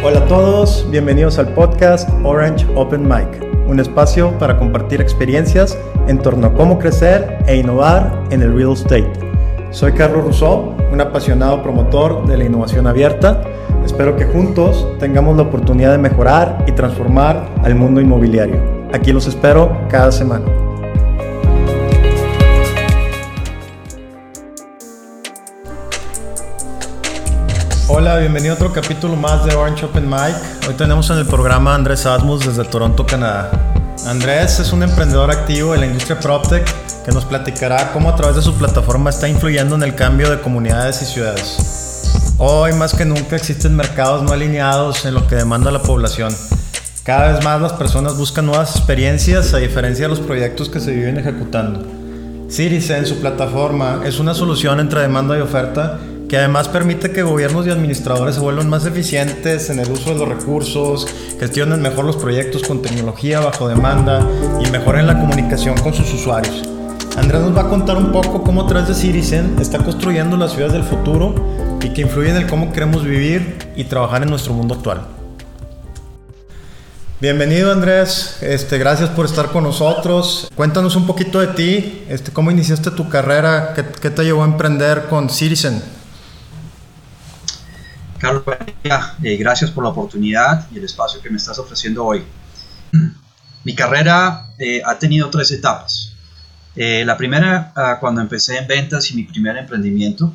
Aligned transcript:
Hola 0.00 0.20
a 0.20 0.26
todos, 0.26 0.86
bienvenidos 0.92 1.40
al 1.40 1.48
podcast 1.54 2.08
Orange 2.22 2.64
Open 2.76 3.02
Mic, 3.02 3.44
un 3.66 3.80
espacio 3.80 4.30
para 4.38 4.56
compartir 4.56 5.00
experiencias 5.00 5.76
en 6.06 6.18
torno 6.18 6.46
a 6.46 6.54
cómo 6.54 6.78
crecer 6.78 7.38
e 7.48 7.56
innovar 7.56 8.22
en 8.30 8.42
el 8.42 8.54
real 8.54 8.74
estate. 8.74 9.10
Soy 9.72 9.90
Carlos 9.92 10.22
Rousseau, 10.22 10.76
un 10.92 11.00
apasionado 11.00 11.64
promotor 11.64 12.24
de 12.28 12.38
la 12.38 12.44
innovación 12.44 12.86
abierta. 12.86 13.42
Espero 13.84 14.14
que 14.14 14.24
juntos 14.24 14.86
tengamos 15.00 15.36
la 15.36 15.42
oportunidad 15.42 15.90
de 15.90 15.98
mejorar 15.98 16.64
y 16.68 16.72
transformar 16.72 17.48
al 17.64 17.74
mundo 17.74 18.00
inmobiliario. 18.00 18.62
Aquí 18.92 19.12
los 19.12 19.26
espero 19.26 19.76
cada 19.88 20.12
semana. 20.12 20.46
Hola, 27.90 28.18
bienvenido 28.18 28.52
a 28.52 28.56
otro 28.56 28.70
capítulo 28.70 29.16
más 29.16 29.46
de 29.46 29.54
Orange 29.54 29.86
Open 29.86 30.06
Mic. 30.06 30.36
Hoy 30.68 30.74
tenemos 30.74 31.08
en 31.08 31.16
el 31.16 31.24
programa 31.24 31.72
a 31.72 31.74
Andrés 31.74 32.04
Asmus 32.04 32.44
desde 32.44 32.62
Toronto, 32.64 33.06
Canadá. 33.06 33.50
Andrés 34.06 34.60
es 34.60 34.74
un 34.74 34.82
emprendedor 34.82 35.30
activo 35.30 35.72
en 35.72 35.80
la 35.80 35.86
industria 35.86 36.20
PropTech 36.20 36.66
que 37.06 37.12
nos 37.12 37.24
platicará 37.24 37.90
cómo 37.94 38.10
a 38.10 38.14
través 38.14 38.36
de 38.36 38.42
su 38.42 38.52
plataforma 38.58 39.08
está 39.08 39.26
influyendo 39.26 39.74
en 39.74 39.82
el 39.82 39.94
cambio 39.94 40.28
de 40.28 40.38
comunidades 40.38 41.00
y 41.00 41.06
ciudades. 41.06 42.36
Hoy 42.36 42.74
más 42.74 42.92
que 42.92 43.06
nunca 43.06 43.36
existen 43.36 43.74
mercados 43.74 44.22
no 44.22 44.32
alineados 44.32 45.06
en 45.06 45.14
lo 45.14 45.26
que 45.26 45.36
demanda 45.36 45.70
la 45.70 45.80
población. 45.80 46.30
Cada 47.04 47.32
vez 47.32 47.42
más 47.42 47.58
las 47.58 47.72
personas 47.72 48.18
buscan 48.18 48.44
nuevas 48.44 48.76
experiencias 48.76 49.54
a 49.54 49.56
diferencia 49.56 50.04
de 50.04 50.10
los 50.10 50.20
proyectos 50.20 50.68
que 50.68 50.80
se 50.80 50.92
viven 50.92 51.16
ejecutando. 51.16 51.86
Citizen, 52.50 53.06
su 53.06 53.18
plataforma, 53.18 54.02
es 54.04 54.18
una 54.18 54.34
solución 54.34 54.78
entre 54.78 55.00
demanda 55.00 55.38
y 55.38 55.40
oferta 55.40 55.98
que 56.28 56.36
además 56.36 56.68
permite 56.68 57.10
que 57.10 57.22
gobiernos 57.22 57.66
y 57.66 57.70
administradores 57.70 58.34
se 58.34 58.40
vuelvan 58.42 58.68
más 58.68 58.84
eficientes 58.84 59.70
en 59.70 59.78
el 59.78 59.90
uso 59.90 60.10
de 60.10 60.18
los 60.18 60.28
recursos, 60.28 61.06
gestionen 61.40 61.80
mejor 61.80 62.04
los 62.04 62.16
proyectos 62.16 62.62
con 62.64 62.82
tecnología 62.82 63.40
bajo 63.40 63.66
demanda 63.66 64.26
y 64.62 64.70
mejoren 64.70 65.06
la 65.06 65.18
comunicación 65.18 65.74
con 65.78 65.94
sus 65.94 66.12
usuarios. 66.12 66.68
Andrés 67.16 67.40
nos 67.40 67.56
va 67.56 67.62
a 67.62 67.68
contar 67.68 67.96
un 67.96 68.12
poco 68.12 68.42
cómo 68.42 68.66
tras 68.66 68.86
de 68.86 68.94
Citizen 68.94 69.56
está 69.58 69.78
construyendo 69.78 70.36
las 70.36 70.52
ciudades 70.52 70.74
del 70.74 70.84
futuro 70.84 71.34
y 71.80 71.94
que 71.94 72.02
influye 72.02 72.28
en 72.28 72.36
el 72.36 72.46
cómo 72.46 72.72
queremos 72.72 73.04
vivir 73.04 73.56
y 73.74 73.84
trabajar 73.84 74.22
en 74.22 74.28
nuestro 74.28 74.52
mundo 74.52 74.74
actual. 74.74 75.06
Bienvenido 77.20 77.72
Andrés, 77.72 78.36
este, 78.42 78.78
gracias 78.78 79.08
por 79.08 79.24
estar 79.24 79.46
con 79.46 79.64
nosotros. 79.64 80.48
Cuéntanos 80.54 80.94
un 80.94 81.06
poquito 81.06 81.40
de 81.40 81.48
ti, 81.48 82.04
este, 82.10 82.32
cómo 82.32 82.50
iniciaste 82.50 82.90
tu 82.90 83.08
carrera, 83.08 83.72
qué, 83.74 83.84
qué 84.00 84.10
te 84.10 84.24
llevó 84.24 84.42
a 84.42 84.46
emprender 84.46 85.06
con 85.08 85.30
Citizen. 85.30 85.82
Carlos, 88.18 88.42
eh, 89.22 89.36
gracias 89.36 89.70
por 89.70 89.84
la 89.84 89.90
oportunidad 89.90 90.66
y 90.72 90.78
el 90.78 90.84
espacio 90.84 91.22
que 91.22 91.30
me 91.30 91.36
estás 91.36 91.58
ofreciendo 91.58 92.04
hoy. 92.04 92.24
Mi 93.64 93.74
carrera 93.74 94.48
eh, 94.58 94.82
ha 94.84 94.98
tenido 94.98 95.30
tres 95.30 95.50
etapas. 95.52 96.12
Eh, 96.74 97.04
la 97.04 97.16
primera, 97.16 97.72
ah, 97.76 97.98
cuando 98.00 98.20
empecé 98.20 98.58
en 98.58 98.66
ventas 98.66 99.10
y 99.10 99.16
mi 99.16 99.24
primer 99.24 99.56
emprendimiento. 99.56 100.32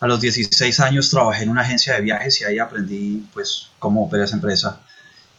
A 0.00 0.06
los 0.06 0.20
16 0.20 0.80
años 0.80 1.08
trabajé 1.08 1.44
en 1.44 1.48
una 1.48 1.62
agencia 1.62 1.94
de 1.94 2.02
viajes 2.02 2.40
y 2.40 2.44
ahí 2.44 2.58
aprendí 2.58 3.26
pues, 3.32 3.70
cómo 3.78 4.04
opera 4.04 4.24
esa 4.24 4.36
empresa. 4.36 4.80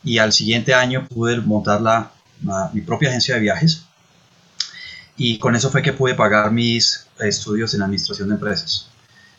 Y 0.03 0.17
al 0.17 0.33
siguiente 0.33 0.73
año 0.73 1.07
pude 1.07 1.37
montar 1.41 1.81
la, 1.81 2.11
mi 2.73 2.81
propia 2.81 3.09
agencia 3.09 3.35
de 3.35 3.41
viajes. 3.41 3.85
Y 5.17 5.37
con 5.37 5.55
eso 5.55 5.69
fue 5.69 5.81
que 5.81 5.93
pude 5.93 6.15
pagar 6.15 6.51
mis 6.51 7.07
estudios 7.19 7.73
en 7.75 7.83
administración 7.83 8.29
de 8.29 8.35
empresas. 8.35 8.89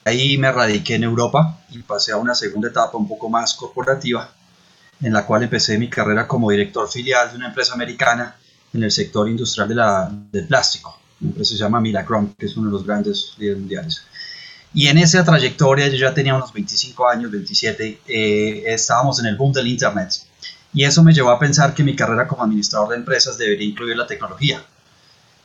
Ahí 0.06 0.38
me 0.38 0.52
radiqué 0.52 0.94
en 0.94 1.02
Europa 1.02 1.58
y 1.68 1.78
pasé 1.78 2.12
a 2.12 2.16
una 2.16 2.36
segunda 2.36 2.68
etapa 2.68 2.96
un 2.96 3.08
poco 3.08 3.28
más 3.28 3.54
corporativa, 3.54 4.30
en 5.02 5.12
la 5.12 5.26
cual 5.26 5.42
empecé 5.42 5.76
mi 5.78 5.90
carrera 5.90 6.28
como 6.28 6.48
director 6.48 6.88
filial 6.88 7.32
de 7.32 7.36
una 7.38 7.48
empresa 7.48 7.74
americana 7.74 8.36
en 8.72 8.84
el 8.84 8.92
sector 8.92 9.28
industrial 9.28 9.68
de 9.68 9.74
la, 9.74 10.08
del 10.30 10.46
plástico. 10.46 10.96
Una 11.20 11.30
empresa 11.30 11.54
se 11.54 11.58
llama 11.58 11.80
Milacron, 11.80 12.34
que 12.34 12.46
es 12.46 12.56
uno 12.56 12.68
de 12.68 12.74
los 12.74 12.86
grandes 12.86 13.34
líderes 13.36 13.58
mundiales. 13.58 14.02
Y 14.72 14.86
en 14.86 14.98
esa 14.98 15.24
trayectoria, 15.24 15.88
yo 15.88 15.96
ya 15.96 16.14
tenía 16.14 16.36
unos 16.36 16.52
25 16.52 17.08
años, 17.08 17.32
27, 17.32 18.02
eh, 18.06 18.62
estábamos 18.64 19.18
en 19.18 19.26
el 19.26 19.36
boom 19.36 19.52
del 19.52 19.66
Internet. 19.66 20.12
Y 20.72 20.84
eso 20.84 21.02
me 21.02 21.14
llevó 21.14 21.30
a 21.30 21.38
pensar 21.40 21.74
que 21.74 21.82
mi 21.82 21.96
carrera 21.96 22.28
como 22.28 22.44
administrador 22.44 22.90
de 22.90 22.96
empresas 22.98 23.38
debería 23.38 23.66
incluir 23.66 23.96
la 23.96 24.06
tecnología. 24.06 24.64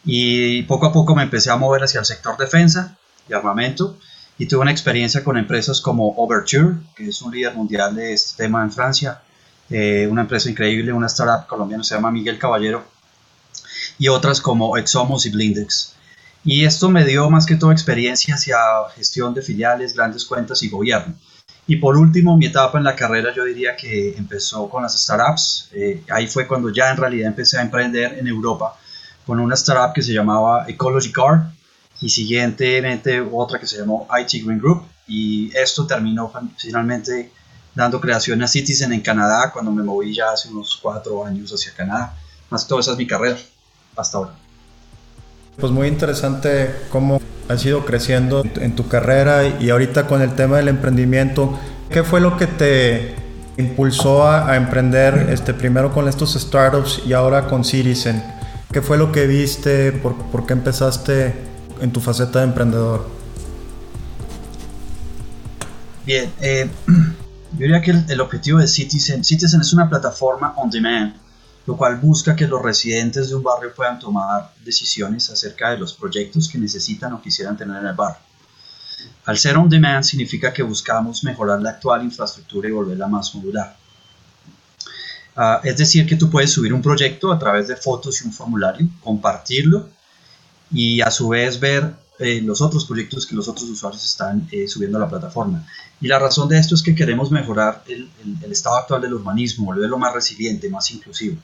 Y 0.06 0.62
poco 0.64 0.85
a 0.85 0.94
poco 0.94 1.16
me 1.16 1.24
empecé 1.24 1.50
a 1.50 1.56
mover 1.56 1.81
hacia 1.81 2.00
el 2.00 2.06
sector 2.06 2.38
defensa 2.38 2.96
y 3.28 3.34
armamento 3.34 3.97
y 4.38 4.46
tuve 4.47 4.62
una 4.62 4.72
experiencia 4.72 5.24
con 5.24 5.38
empresas 5.38 5.81
como 5.81 6.16
Overture, 6.18 6.75
que 6.96 7.09
es 7.09 7.22
un 7.22 7.34
líder 7.34 7.53
mundial 7.53 7.96
de 7.96 8.14
este 8.14 8.44
tema 8.44 8.64
en 8.64 8.72
Francia, 8.72 9.22
eh, 9.69 10.08
una 10.09 10.22
empresa 10.22 10.50
increíble, 10.50 10.92
una 10.92 11.08
startup 11.08 11.47
colombiana 11.47 11.84
se 11.84 11.96
llama 11.96 12.12
Miguel 12.12 12.40
Caballero, 12.40 12.84
y 13.97 14.08
otras 14.08 14.41
como 14.41 14.78
Exomos 14.78 15.25
y 15.25 15.30
Blindex. 15.30 15.96
Y 16.44 16.66
esto 16.66 16.90
me 16.90 17.06
dio 17.06 17.30
más 17.30 17.46
que 17.46 17.56
todo 17.56 17.72
experiencia 17.72 18.36
hacia 18.36 18.58
gestión 18.96 19.34
de 19.34 19.44
filiales, 19.44 19.94
grandes 19.94 20.25
cuentas 20.25 20.64
y 20.64 20.70
gobierno. 20.70 21.14
Y 21.68 21.75
por 21.75 21.96
último, 21.96 22.36
mi 22.36 22.47
etapa 22.47 22.80
en 22.80 22.84
la 22.84 22.96
carrera 22.96 23.34
yo 23.34 23.46
diría 23.46 23.75
que 23.75 24.16
empezó 24.18 24.68
con 24.68 24.81
las 24.84 25.00
startups. 25.00 25.70
Eh, 25.74 26.03
ahí 26.09 26.28
fue 26.28 26.47
cuando 26.47 26.70
ya 26.70 26.90
en 26.90 26.97
realidad 26.97 27.28
empecé 27.28 27.59
a 27.59 27.62
emprender 27.62 28.18
en 28.18 28.28
Europa 28.28 28.75
con 29.25 29.40
una 29.40 29.53
startup 29.53 29.94
que 29.94 30.02
se 30.02 30.14
llamaba 30.14 30.66
Ecology 30.68 31.12
Car, 31.12 31.52
y 32.01 32.09
siguientemente 32.09 33.22
otra 33.22 33.59
que 33.59 33.67
se 33.67 33.78
llamó 33.78 34.07
IT 34.19 34.44
Green 34.44 34.59
Group 34.59 34.84
y 35.07 35.56
esto 35.56 35.85
terminó 35.85 36.31
finalmente 36.57 37.31
dando 37.75 38.01
creación 38.01 38.41
a 38.41 38.47
Citizen 38.47 38.91
en 38.91 39.01
Canadá 39.01 39.51
cuando 39.53 39.72
me 39.72 39.84
moví 39.84 40.13
ya 40.13 40.31
hace 40.31 40.50
unos 40.50 40.79
cuatro 40.81 41.25
años 41.25 41.51
hacia 41.51 41.73
Canadá. 41.73 42.17
Más 42.50 42.63
que 42.63 42.69
todo 42.69 42.79
esa 42.79 42.91
es 42.91 42.97
mi 42.97 43.07
carrera 43.07 43.38
hasta 43.95 44.17
ahora. 44.17 44.31
Pues 45.57 45.72
muy 45.72 45.88
interesante 45.88 46.75
cómo 46.90 47.22
has 47.47 47.63
ido 47.66 47.85
creciendo 47.85 48.44
en 48.56 48.75
tu 48.75 48.88
carrera 48.88 49.59
y 49.59 49.69
ahorita 49.69 50.07
con 50.07 50.22
el 50.22 50.34
tema 50.34 50.57
del 50.57 50.69
emprendimiento. 50.69 51.57
¿Qué 51.90 52.03
fue 52.03 52.19
lo 52.19 52.35
que 52.38 52.47
te 52.47 53.16
impulsó 53.57 54.28
a, 54.28 54.56
emprender 54.56 55.29
este, 55.29 55.53
primero 55.53 55.94
con 55.94 56.07
estos 56.07 56.34
startups 56.34 57.01
y 57.06 57.13
ahora 57.13 57.47
con 57.47 57.63
Citizen? 57.63 58.23
¿Qué 58.72 58.81
fue 58.81 58.97
lo 58.97 59.11
que 59.11 59.28
viste? 59.28 59.91
¿Por, 59.91 60.16
por 60.16 60.45
qué 60.45 60.53
empezaste 60.53 61.50
en 61.81 61.92
tu 61.92 62.00
faceta 62.00 62.40
de 62.40 62.46
emprendedor? 62.46 63.06
Bien, 66.06 66.31
eh, 66.40 66.69
yo 66.88 67.58
diría 67.58 67.81
que 67.81 67.92
el, 67.92 68.22
objetivo 68.22 68.59
de 68.59 68.68
Citizen, 68.68 69.24
Citizen 69.24 69.62
es 69.62 69.74
una 69.74 69.90
plataforma 69.90 70.53
on 70.58 70.70
demand, 70.70 71.16
lo 71.66 71.75
cual 71.75 71.97
busca 71.97 72.36
que 72.36 72.47
los 72.47 72.62
residentes 72.62 73.30
de 73.30 73.36
un 73.36 73.44
barrio 73.44 73.74
puedan 73.74 74.00
tomar 74.00 74.53
decisiones 74.64 75.30
acerca 75.30 75.72
de 75.72 75.78
los 75.78 75.94
proyectos 75.94 76.47
que 76.47 76.58
necesitan 76.58 77.14
o 77.14 77.22
quisieran 77.22 77.58
tener 77.58 77.81
en 77.81 77.88
el 77.88 77.96
barrio. 77.96 78.22
Al 79.25 79.38
ser 79.38 79.58
on 79.58 79.70
demand 79.70 80.03
significa 80.03 80.53
que 80.53 80.64
buscamos 80.64 81.24
mejorar 81.24 81.62
la 81.62 81.72
actual 81.72 82.03
infraestructura 82.03 82.70
y 82.70 82.72
volverla 82.72 83.08
más 83.08 83.34
modular. 83.34 83.75
Ah, 85.36 85.62
es 85.64 85.78
decir, 85.78 86.06
que 86.06 86.18
tú 86.18 86.30
puedes 86.30 86.52
subir 86.52 86.74
un 86.74 86.81
proyecto 86.81 87.31
a 87.31 87.40
través 87.40 87.68
de 87.68 87.75
fotos 87.75 88.22
y 88.22 88.28
un 88.28 88.34
formulario, 88.34 88.88
compartirlo 89.02 89.90
y 90.72 91.02
a 91.02 91.12
su 91.12 91.30
vez 91.30 91.59
ver 91.59 91.94
eh, 92.20 92.42
los 92.42 92.62
otros 92.62 92.86
proyectos 92.86 93.26
que 93.26 93.36
los 93.36 93.48
otros 93.48 93.68
usuarios 93.68 94.06
están 94.06 94.48
eh, 94.52 94.68
subiendo 94.68 94.98
a 94.98 95.02
la 95.02 95.09
plataforma. 95.09 95.66
Y 96.00 96.08
la 96.08 96.20
razón 96.20 96.48
de 96.50 96.59
esto 96.59 96.76
es 96.76 96.84
que 96.84 96.94
queremos 96.94 97.32
mejorar 97.32 97.84
el, 97.88 98.09
el, 98.44 98.52
estado 98.52 98.78
actual 98.78 99.02
del 99.02 99.14
urbanismo, 99.14 99.66
volverlo 99.66 99.98
más 99.98 100.14
resiliente, 100.14 100.70
más 100.70 100.92
inclusivo. 100.92 101.38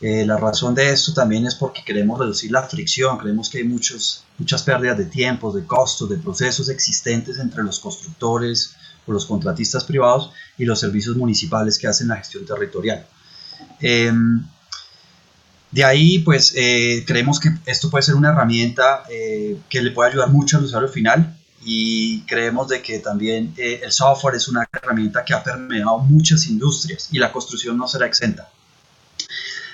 Eh, 0.00 0.24
la 0.26 0.36
razón 0.36 0.74
de 0.74 0.90
esto 0.90 1.14
también 1.14 1.46
es 1.46 1.54
porque 1.54 1.82
queremos 1.84 2.18
reducir 2.18 2.50
la 2.52 2.62
fricción, 2.62 3.16
creemos 3.18 3.48
que 3.48 3.58
hay 3.58 3.64
muchos, 3.64 4.24
muchas 4.38 4.62
pérdidas 4.62 4.98
de 4.98 5.06
tiempo, 5.06 5.52
de 5.52 5.64
costos, 5.64 6.08
de 6.08 6.18
procesos 6.18 6.68
existentes 6.68 7.38
entre 7.38 7.62
los 7.62 7.78
constructores 7.80 8.74
o 9.06 9.12
los 9.12 9.24
contratistas 9.26 9.84
privados 9.84 10.30
y 10.58 10.64
los 10.64 10.80
servicios 10.80 11.16
municipales 11.16 11.78
que 11.78 11.86
hacen 11.86 12.08
la 12.08 12.16
gestión 12.16 12.44
territorial. 12.44 13.06
De 15.74 15.82
ahí, 15.82 16.20
pues 16.20 16.52
eh, 16.54 17.02
creemos 17.04 17.40
que 17.40 17.48
esto 17.66 17.90
puede 17.90 18.04
ser 18.04 18.14
una 18.14 18.28
herramienta 18.28 19.02
eh, 19.10 19.58
que 19.68 19.82
le 19.82 19.90
puede 19.90 20.10
ayudar 20.10 20.30
mucho 20.30 20.56
al 20.56 20.62
usuario 20.66 20.88
final 20.88 21.36
y 21.64 22.20
creemos 22.26 22.68
de 22.68 22.80
que 22.80 23.00
también 23.00 23.52
eh, 23.56 23.80
el 23.82 23.90
software 23.90 24.36
es 24.36 24.46
una 24.46 24.68
herramienta 24.72 25.24
que 25.24 25.34
ha 25.34 25.42
permeado 25.42 25.98
muchas 25.98 26.46
industrias 26.46 27.08
y 27.10 27.18
la 27.18 27.32
construcción 27.32 27.76
no 27.76 27.88
será 27.88 28.06
exenta. 28.06 28.48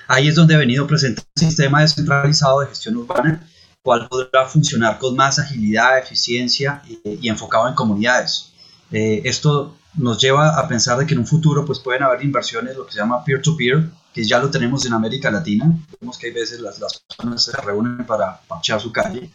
Ahí 0.09 0.29
es 0.29 0.37
donde 0.37 0.55
he 0.55 0.57
venido 0.57 0.87
presentando 0.87 1.29
un 1.37 1.49
sistema 1.49 1.83
descentralizado 1.83 2.61
de 2.61 2.69
gestión 2.69 2.97
urbana, 2.97 3.47
cual 3.83 4.09
podrá 4.09 4.47
funcionar 4.47 4.99
con 4.99 5.15
más 5.15 5.39
agilidad, 5.39 5.99
eficiencia 5.99 6.81
y, 7.05 7.29
enfocado 7.29 7.69
en 7.69 7.75
comunidades. 7.75 8.53
esto 8.91 9.77
nos 9.95 10.21
lleva 10.21 10.59
a 10.59 10.69
pensar 10.69 10.99
de 10.99 11.07
que 11.07 11.15
en 11.15 11.21
un 11.21 11.27
futuro 11.27 11.65
pues 11.65 11.79
pueden 11.79 12.03
haber 12.03 12.23
inversiones, 12.25 12.77
lo 12.77 12.87
que 12.87 12.93
se 12.93 12.99
llama 12.99 13.25
peer-to-peer, 13.25 13.91
que 14.13 14.25
ya 14.25 14.39
lo 14.39 14.51
tenemos 14.51 14.87
en 14.87 14.93
América 14.93 15.31
Latina. 15.31 15.73
Vemos 16.01 16.19
que 16.19 16.29
hay 16.29 16.33
veces 16.33 16.61
las, 16.61 16.79
las 16.79 16.99
personas 17.01 17.45
se 17.45 17.53
reúnen 17.53 18.05
para 18.07 18.41
parchear 18.41 18.81
su 18.81 18.93
calle. 18.93 19.31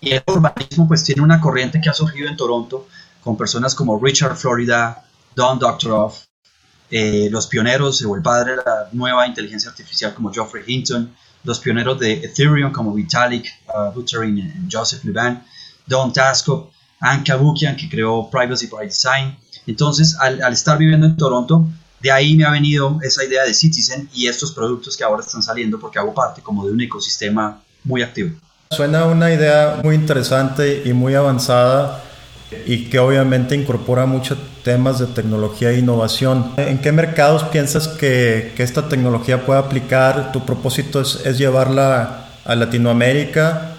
Y 0.00 0.12
el 0.12 0.22
urbanismo 0.26 0.86
pues 0.86 1.04
tiene 1.04 1.22
una 1.22 1.40
corriente 1.40 1.80
que 1.80 1.88
ha 1.88 1.94
surgido 1.94 2.28
en 2.28 2.36
Toronto 2.36 2.86
con 3.22 3.36
personas 3.36 3.74
como 3.74 3.98
Richard 3.98 4.36
Florida, 4.36 5.04
Don 5.34 5.58
Doctorow, 5.58 6.12
eh, 6.90 7.28
los 7.30 7.46
pioneros 7.46 8.02
o 8.04 8.14
el 8.14 8.22
padre 8.22 8.52
de 8.52 8.56
la 8.58 8.88
nueva 8.92 9.26
inteligencia 9.26 9.70
artificial 9.70 10.14
como 10.14 10.32
Geoffrey 10.32 10.62
Hinton, 10.66 11.14
los 11.42 11.58
pioneros 11.58 11.98
de 11.98 12.12
Ethereum 12.12 12.72
como 12.72 12.92
Vitalik 12.92 13.46
uh, 13.68 13.92
Buterin 13.92 14.38
y 14.38 14.52
Joseph 14.70 15.04
Levan, 15.04 15.44
Don 15.86 16.12
Tasco, 16.12 16.73
Anne 17.04 17.22
Kabukian 17.22 17.76
que 17.76 17.88
creó 17.88 18.28
Privacy 18.30 18.66
by 18.66 18.86
Design. 18.86 19.36
Entonces, 19.66 20.16
al, 20.18 20.42
al 20.42 20.52
estar 20.52 20.78
viviendo 20.78 21.06
en 21.06 21.16
Toronto, 21.16 21.66
de 22.00 22.10
ahí 22.10 22.34
me 22.34 22.44
ha 22.44 22.50
venido 22.50 22.98
esa 23.02 23.24
idea 23.24 23.44
de 23.44 23.54
Citizen 23.54 24.08
y 24.14 24.26
estos 24.26 24.52
productos 24.52 24.96
que 24.96 25.04
ahora 25.04 25.22
están 25.22 25.42
saliendo 25.42 25.78
porque 25.78 25.98
hago 25.98 26.14
parte 26.14 26.42
como 26.42 26.66
de 26.66 26.72
un 26.72 26.80
ecosistema 26.80 27.62
muy 27.84 28.02
activo. 28.02 28.30
Suena 28.70 29.04
una 29.04 29.32
idea 29.32 29.80
muy 29.82 29.94
interesante 29.94 30.82
y 30.84 30.92
muy 30.92 31.14
avanzada 31.14 32.02
y 32.66 32.86
que 32.86 32.98
obviamente 32.98 33.54
incorpora 33.54 34.06
muchos 34.06 34.38
temas 34.62 34.98
de 34.98 35.06
tecnología 35.06 35.70
e 35.70 35.78
innovación. 35.78 36.52
¿En 36.56 36.78
qué 36.78 36.92
mercados 36.92 37.44
piensas 37.44 37.88
que, 37.88 38.52
que 38.56 38.62
esta 38.62 38.88
tecnología 38.88 39.44
puede 39.44 39.60
aplicar? 39.60 40.32
¿Tu 40.32 40.44
propósito 40.44 41.00
es, 41.00 41.20
es 41.24 41.38
llevarla 41.38 42.28
a 42.44 42.54
Latinoamérica? 42.54 43.73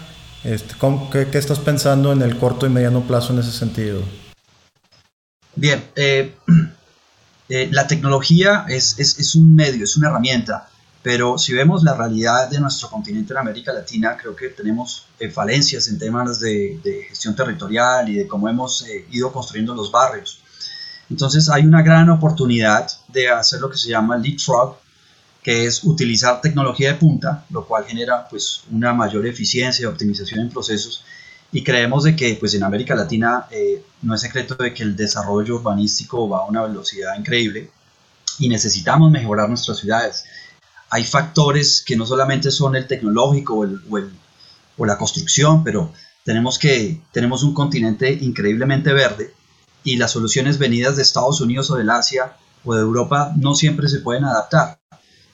Este, 0.46 0.76
qué, 1.10 1.26
qué, 1.26 1.38
estás 1.38 1.58
pensando 1.58 2.12
en 2.12 2.22
el 2.22 2.38
corto 2.38 2.66
y 2.66 2.68
mediano 2.68 3.00
plazo 3.00 3.32
en 3.32 3.40
ese 3.40 3.50
sentido? 3.50 4.00
Bien, 5.56 5.84
eh, 5.96 6.36
eh, 7.48 7.68
la 7.72 7.88
tecnología 7.88 8.64
es, 8.68 8.96
es, 9.00 9.18
es, 9.18 9.34
un 9.34 9.56
medio, 9.56 9.82
es 9.82 9.96
una 9.96 10.06
herramienta, 10.08 10.68
pero 11.02 11.36
si 11.36 11.52
vemos 11.52 11.82
la 11.82 11.96
realidad 11.96 12.48
de 12.48 12.60
nuestro 12.60 12.88
continente 12.88 13.32
en 13.32 13.38
América 13.38 13.72
Latina, 13.72 14.16
creo 14.16 14.36
que 14.36 14.50
tenemos 14.50 15.08
eh, 15.18 15.30
falencias 15.30 15.88
en 15.88 15.98
temas 15.98 16.38
de, 16.38 16.78
de, 16.80 17.02
gestión 17.08 17.34
territorial 17.34 18.08
y 18.08 18.14
de 18.14 18.28
cómo 18.28 18.48
hemos 18.48 18.86
eh, 18.86 19.04
ido 19.10 19.32
construyendo 19.32 19.74
los 19.74 19.90
barrios. 19.90 20.38
Entonces 21.10 21.48
hay 21.48 21.66
una 21.66 21.82
gran 21.82 22.08
oportunidad 22.08 22.88
de 23.08 23.30
hacer 23.30 23.60
lo 23.60 23.68
que 23.68 23.78
se 23.78 23.88
llama 23.88 24.16
leapfrog, 24.16 24.78
que 25.46 25.64
es 25.64 25.84
utilizar 25.84 26.40
tecnología 26.40 26.88
de 26.88 26.98
punta, 26.98 27.44
lo 27.50 27.64
cual 27.68 27.84
genera 27.84 28.26
pues 28.28 28.64
una 28.72 28.92
mayor 28.92 29.28
eficiencia 29.28 29.84
y 29.84 29.86
optimización 29.86 30.40
en 30.40 30.50
procesos 30.50 31.04
y 31.52 31.62
creemos 31.62 32.02
de 32.02 32.16
que 32.16 32.34
pues 32.34 32.54
en 32.54 32.64
América 32.64 32.96
Latina 32.96 33.46
eh, 33.52 33.80
no 34.02 34.16
es 34.16 34.22
secreto 34.22 34.56
de 34.56 34.74
que 34.74 34.82
el 34.82 34.96
desarrollo 34.96 35.54
urbanístico 35.54 36.28
va 36.28 36.38
a 36.38 36.46
una 36.46 36.64
velocidad 36.64 37.16
increíble 37.16 37.70
y 38.40 38.48
necesitamos 38.48 39.12
mejorar 39.12 39.48
nuestras 39.48 39.78
ciudades. 39.78 40.24
Hay 40.90 41.04
factores 41.04 41.80
que 41.86 41.94
no 41.94 42.06
solamente 42.06 42.50
son 42.50 42.74
el 42.74 42.88
tecnológico 42.88 43.54
o, 43.54 43.64
el, 43.64 44.10
o, 44.76 44.84
la 44.84 44.98
construcción, 44.98 45.62
pero 45.62 45.92
tenemos 46.24 46.58
que 46.58 47.00
tenemos 47.12 47.44
un 47.44 47.54
continente 47.54 48.12
increíblemente 48.12 48.92
verde 48.92 49.32
y 49.84 49.94
las 49.94 50.10
soluciones 50.10 50.58
venidas 50.58 50.96
de 50.96 51.02
Estados 51.02 51.40
Unidos 51.40 51.70
o 51.70 51.76
del 51.76 51.90
Asia 51.90 52.36
o 52.64 52.74
de 52.74 52.80
Europa 52.80 53.32
no 53.36 53.54
siempre 53.54 53.88
se 53.88 54.00
pueden 54.00 54.24
adaptar. 54.24 54.80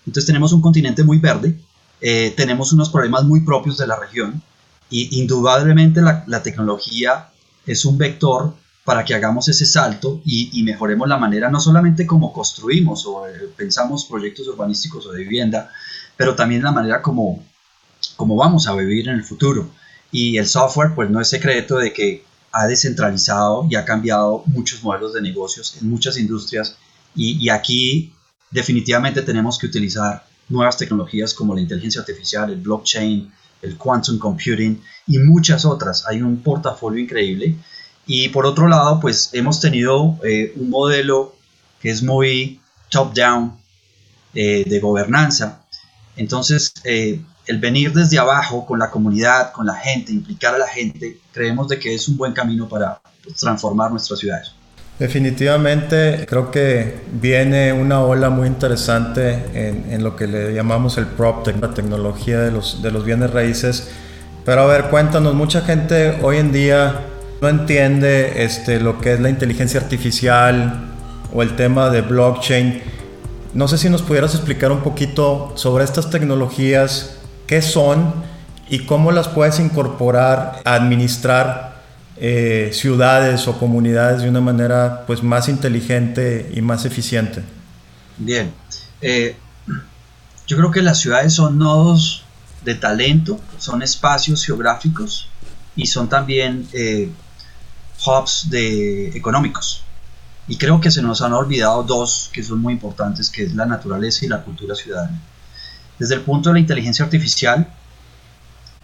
Entonces 0.06 0.26
tenemos 0.26 0.52
un 0.52 0.60
continente 0.60 1.04
muy 1.04 1.18
verde, 1.18 1.58
eh, 2.00 2.32
tenemos 2.36 2.72
unos 2.72 2.90
problemas 2.90 3.24
muy 3.24 3.42
propios 3.42 3.78
de 3.78 3.86
la 3.86 3.96
región 3.96 4.42
y 4.90 5.20
indudablemente 5.20 6.02
la, 6.02 6.24
la, 6.26 6.42
tecnología 6.42 7.28
es 7.64 7.84
un 7.84 7.96
vector 7.96 8.54
para 8.84 9.04
que 9.04 9.14
hagamos 9.14 9.48
ese 9.48 9.64
salto 9.64 10.20
y, 10.24 10.50
y, 10.58 10.64
mejoremos 10.64 11.08
la 11.08 11.16
manera, 11.16 11.48
no 11.48 11.60
solamente 11.60 12.06
como 12.06 12.32
construimos 12.32 13.06
o 13.06 13.28
eh, 13.28 13.48
pensamos 13.56 14.04
proyectos 14.04 14.48
urbanísticos 14.48 15.06
o 15.06 15.12
de 15.12 15.20
vivienda, 15.20 15.70
pero 16.16 16.34
también 16.34 16.62
la 16.62 16.72
manera 16.72 17.00
como, 17.00 17.44
como 18.16 18.34
vamos 18.34 18.66
a 18.66 18.74
vivir 18.74 19.08
en 19.08 19.14
el 19.14 19.24
futuro. 19.24 19.70
Y 20.10 20.36
el 20.36 20.46
software, 20.46 20.94
pues 20.94 21.08
no 21.08 21.20
es 21.20 21.28
secreto 21.28 21.78
de 21.78 21.92
que 21.92 22.24
ha 22.50 22.66
descentralizado 22.66 23.66
y 23.70 23.76
ha 23.76 23.84
cambiado 23.84 24.42
muchos 24.46 24.82
modelos 24.82 25.14
de 25.14 25.22
negocios 25.22 25.76
en 25.80 25.88
muchas 25.88 26.18
industrias 26.18 26.76
y, 27.14 27.38
y 27.38 27.48
aquí 27.48 28.12
definitivamente 28.52 29.22
tenemos 29.22 29.58
que 29.58 29.66
utilizar 29.66 30.24
nuevas 30.48 30.76
tecnologías 30.76 31.34
como 31.34 31.54
la 31.54 31.60
inteligencia 31.60 32.02
artificial, 32.02 32.50
el 32.50 32.60
blockchain, 32.60 33.32
el 33.62 33.76
quantum 33.76 34.18
computing 34.18 34.80
y 35.06 35.18
muchas 35.18 35.64
otras. 35.64 36.06
Hay 36.06 36.22
un 36.22 36.42
portafolio 36.42 37.02
increíble. 37.02 37.56
Y 38.06 38.28
por 38.28 38.46
otro 38.46 38.68
lado, 38.68 39.00
pues 39.00 39.30
hemos 39.32 39.60
tenido 39.60 40.18
eh, 40.24 40.52
un 40.56 40.70
modelo 40.70 41.34
que 41.80 41.90
es 41.90 42.02
muy 42.02 42.60
top-down 42.90 43.56
eh, 44.34 44.64
de 44.66 44.80
gobernanza. 44.80 45.64
Entonces, 46.16 46.72
eh, 46.84 47.20
el 47.46 47.58
venir 47.58 47.92
desde 47.92 48.18
abajo 48.18 48.66
con 48.66 48.78
la 48.78 48.90
comunidad, 48.90 49.52
con 49.52 49.66
la 49.66 49.74
gente, 49.74 50.12
implicar 50.12 50.54
a 50.54 50.58
la 50.58 50.68
gente, 50.68 51.20
creemos 51.32 51.68
de 51.68 51.78
que 51.78 51.94
es 51.94 52.06
un 52.08 52.16
buen 52.16 52.32
camino 52.32 52.68
para 52.68 53.00
pues, 53.22 53.36
transformar 53.36 53.90
nuestras 53.90 54.18
ciudades. 54.18 54.52
Definitivamente 54.98 56.26
creo 56.28 56.50
que 56.50 57.00
viene 57.12 57.72
una 57.72 58.02
ola 58.02 58.30
muy 58.30 58.46
interesante 58.46 59.42
en, 59.54 60.04
lo 60.04 60.14
que 60.14 60.26
le 60.26 60.54
llamamos 60.54 60.96
el 60.98 61.06
PropTech, 61.06 61.60
la 61.60 61.74
tecnología 61.74 62.38
de 62.40 62.52
los, 62.52 62.82
de 62.82 62.90
los 62.90 63.04
bienes 63.04 63.30
raíces. 63.30 63.90
Pero 64.44 64.62
a 64.62 64.66
ver, 64.66 64.84
cuéntanos, 64.84 65.34
mucha 65.34 65.62
gente 65.62 66.18
hoy 66.22 66.36
en 66.36 66.52
día 66.52 67.00
no 67.40 67.48
entiende 67.48 68.44
este, 68.44 68.80
lo 68.80 69.00
que 69.00 69.14
es 69.14 69.20
la 69.20 69.28
inteligencia 69.28 69.80
artificial 69.80 70.90
o 71.34 71.42
el 71.42 71.56
tema 71.56 71.90
de 71.90 72.02
blockchain. 72.02 72.82
No 73.54 73.68
sé 73.68 73.78
si 73.78 73.90
nos 73.90 74.02
pudieras 74.02 74.34
explicar 74.34 74.70
un 74.70 74.80
poquito 74.80 75.52
sobre 75.56 75.84
estas 75.84 76.10
tecnologías, 76.10 77.16
qué 77.46 77.60
son 77.60 78.14
y 78.68 78.86
cómo 78.86 79.10
las 79.10 79.28
puedes 79.28 79.58
incorporar 79.58 80.60
a 80.64 80.74
administrar 80.74 81.71
eh, 82.16 82.70
ciudades 82.72 83.48
o 83.48 83.58
comunidades 83.58 84.22
de 84.22 84.28
una 84.28 84.40
manera 84.40 85.04
pues 85.06 85.22
más 85.22 85.48
inteligente 85.48 86.50
y 86.54 86.60
más 86.60 86.84
eficiente. 86.84 87.42
Bien, 88.18 88.52
eh, 89.00 89.36
yo 90.46 90.56
creo 90.56 90.70
que 90.70 90.82
las 90.82 91.00
ciudades 91.00 91.34
son 91.34 91.58
nodos 91.58 92.24
de 92.64 92.74
talento, 92.74 93.40
son 93.58 93.82
espacios 93.82 94.44
geográficos 94.44 95.28
y 95.74 95.86
son 95.86 96.08
también 96.08 96.68
eh, 96.72 97.10
hubs 98.06 98.50
de, 98.50 99.08
económicos. 99.16 99.84
Y 100.48 100.56
creo 100.56 100.80
que 100.80 100.90
se 100.90 101.02
nos 101.02 101.22
han 101.22 101.32
olvidado 101.32 101.82
dos 101.82 102.28
que 102.32 102.42
son 102.42 102.60
muy 102.60 102.74
importantes, 102.74 103.30
que 103.30 103.44
es 103.44 103.54
la 103.54 103.64
naturaleza 103.64 104.24
y 104.24 104.28
la 104.28 104.42
cultura 104.42 104.74
ciudadana. 104.74 105.20
Desde 105.98 106.16
el 106.16 106.22
punto 106.22 106.50
de 106.50 106.54
la 106.54 106.60
inteligencia 106.60 107.04
artificial, 107.04 107.72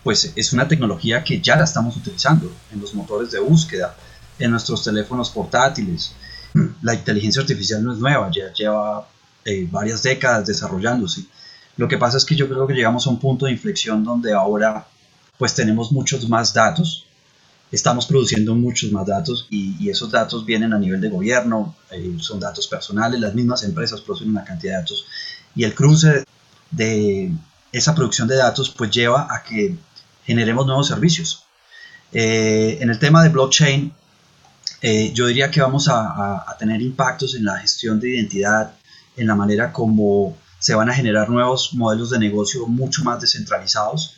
pues 0.02 0.32
es 0.36 0.52
una 0.52 0.68
tecnología 0.68 1.24
que 1.24 1.40
ya 1.40 1.56
la 1.56 1.64
estamos 1.64 1.96
utilizando 1.96 2.50
en 2.72 2.80
los 2.80 2.94
motores 2.94 3.30
de 3.30 3.40
búsqueda, 3.40 3.96
en 4.38 4.50
nuestros 4.50 4.84
teléfonos 4.84 5.30
portátiles. 5.30 6.12
La 6.82 6.94
inteligencia 6.94 7.42
artificial 7.42 7.84
no 7.84 7.92
es 7.92 7.98
nueva, 7.98 8.30
ya 8.30 8.52
lleva 8.52 9.08
eh, 9.44 9.68
varias 9.70 10.02
décadas 10.02 10.46
desarrollándose. 10.46 11.24
Lo 11.76 11.88
que 11.88 11.98
pasa 11.98 12.16
es 12.16 12.24
que 12.24 12.34
yo 12.34 12.48
creo 12.48 12.66
que 12.66 12.74
llegamos 12.74 13.06
a 13.06 13.10
un 13.10 13.18
punto 13.18 13.46
de 13.46 13.52
inflexión 13.52 14.02
donde 14.04 14.32
ahora 14.32 14.86
pues 15.36 15.54
tenemos 15.54 15.92
muchos 15.92 16.28
más 16.28 16.52
datos, 16.52 17.06
estamos 17.70 18.06
produciendo 18.06 18.54
muchos 18.54 18.90
más 18.90 19.06
datos 19.06 19.46
y, 19.50 19.76
y 19.78 19.90
esos 19.90 20.10
datos 20.10 20.44
vienen 20.44 20.72
a 20.72 20.78
nivel 20.78 21.00
de 21.00 21.08
gobierno, 21.08 21.76
eh, 21.92 22.16
son 22.18 22.40
datos 22.40 22.66
personales, 22.66 23.20
las 23.20 23.34
mismas 23.34 23.62
empresas 23.62 24.00
producen 24.00 24.30
una 24.30 24.42
cantidad 24.42 24.72
de 24.72 24.78
datos 24.80 25.06
y 25.54 25.64
el 25.64 25.74
cruce 25.74 26.24
de 26.70 27.30
esa 27.72 27.94
producción 27.94 28.26
de 28.26 28.36
datos 28.36 28.70
pues 28.70 28.90
lleva 28.90 29.28
a 29.30 29.42
que 29.42 29.76
generemos 30.28 30.66
nuevos 30.66 30.86
servicios. 30.86 31.44
Eh, 32.12 32.78
en 32.80 32.90
el 32.90 32.98
tema 32.98 33.22
de 33.22 33.30
blockchain, 33.30 33.92
eh, 34.82 35.10
yo 35.12 35.26
diría 35.26 35.50
que 35.50 35.62
vamos 35.62 35.88
a, 35.88 36.00
a, 36.00 36.44
a, 36.46 36.56
tener 36.58 36.80
impactos 36.82 37.34
en 37.34 37.44
la 37.46 37.58
gestión 37.58 37.98
de 37.98 38.10
identidad, 38.14 38.74
en 39.16 39.26
la 39.26 39.34
manera 39.34 39.72
como 39.72 40.36
se 40.58 40.74
van 40.74 40.90
a 40.90 40.94
generar 40.94 41.30
nuevos 41.30 41.72
modelos 41.74 42.10
de 42.10 42.18
negocio 42.18 42.66
mucho 42.66 43.02
más 43.04 43.20
descentralizados, 43.20 44.14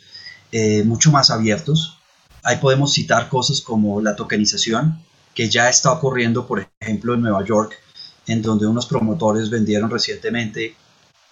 eh, 0.51 0.83
mucho 0.83 1.11
más 1.11 1.31
abiertos. 1.31 1.97
Ahí 2.43 2.57
podemos 2.57 2.93
citar 2.93 3.29
cosas 3.29 3.61
como 3.61 4.01
la 4.01 4.15
tokenización, 4.15 4.99
que 5.33 5.49
ya 5.49 5.69
está 5.69 5.91
ocurriendo, 5.93 6.45
por 6.45 6.67
ejemplo, 6.81 7.13
en 7.13 7.21
Nueva 7.21 7.45
York, 7.45 7.79
en 8.27 8.41
donde 8.41 8.67
unos 8.67 8.85
promotores 8.85 9.49
vendieron 9.49 9.89
recientemente 9.89 10.75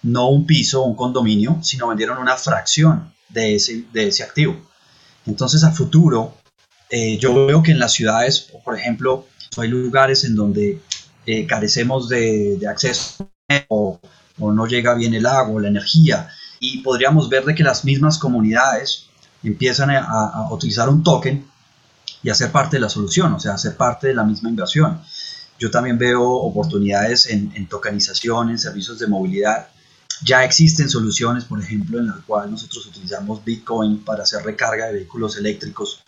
no 0.02 0.30
un 0.30 0.46
piso 0.46 0.82
o 0.82 0.86
un 0.86 0.96
condominio, 0.96 1.58
sino 1.62 1.88
vendieron 1.88 2.18
una 2.18 2.36
fracción 2.36 3.12
de 3.28 3.56
ese, 3.56 3.84
de 3.92 4.08
ese 4.08 4.22
activo. 4.22 4.56
Entonces, 5.26 5.64
a 5.64 5.70
futuro, 5.70 6.34
eh, 6.88 7.18
yo 7.18 7.46
veo 7.46 7.62
que 7.62 7.72
en 7.72 7.78
las 7.78 7.92
ciudades, 7.92 8.48
por 8.64 8.76
ejemplo, 8.78 9.26
hay 9.56 9.68
lugares 9.68 10.24
en 10.24 10.34
donde 10.34 10.80
eh, 11.26 11.46
carecemos 11.46 12.08
de, 12.08 12.56
de 12.58 12.66
acceso 12.66 13.30
o, 13.68 14.00
o, 14.38 14.52
no 14.52 14.66
llega 14.66 14.94
bien 14.94 15.14
el 15.14 15.26
agua, 15.26 15.60
la 15.60 15.68
energía, 15.68 16.28
y 16.60 16.78
podríamos 16.78 17.28
ver 17.28 17.44
de 17.44 17.54
que 17.54 17.62
las 17.62 17.84
mismas 17.84 18.18
comunidades 18.18 19.06
empiezan 19.42 19.90
a, 19.90 20.48
utilizar 20.50 20.88
un 20.88 21.02
token 21.02 21.46
y 22.22 22.30
a 22.30 22.34
ser 22.34 22.52
parte 22.52 22.76
de 22.76 22.80
la 22.80 22.88
solución, 22.88 23.32
o 23.32 23.40
sea, 23.40 23.54
a 23.54 23.58
ser 23.58 23.76
parte 23.76 24.08
de 24.08 24.14
la 24.14 24.24
misma 24.24 24.50
inversión. 24.50 25.00
Yo 25.58 25.70
también 25.70 25.98
veo 25.98 26.22
oportunidades 26.22 27.26
en 27.26 27.66
tokenización, 27.66 28.50
en 28.50 28.58
servicios 28.58 28.98
de 28.98 29.06
movilidad, 29.06 29.68
ya 30.24 30.44
existen 30.44 30.88
soluciones, 30.88 31.44
por 31.44 31.60
ejemplo, 31.60 31.98
en 31.98 32.08
las 32.08 32.20
cuales 32.20 32.50
nosotros 32.50 32.86
utilizamos 32.86 33.44
Bitcoin 33.44 34.04
para 34.04 34.24
hacer 34.24 34.42
recarga 34.44 34.86
de 34.86 34.94
vehículos 34.94 35.36
eléctricos. 35.36 36.02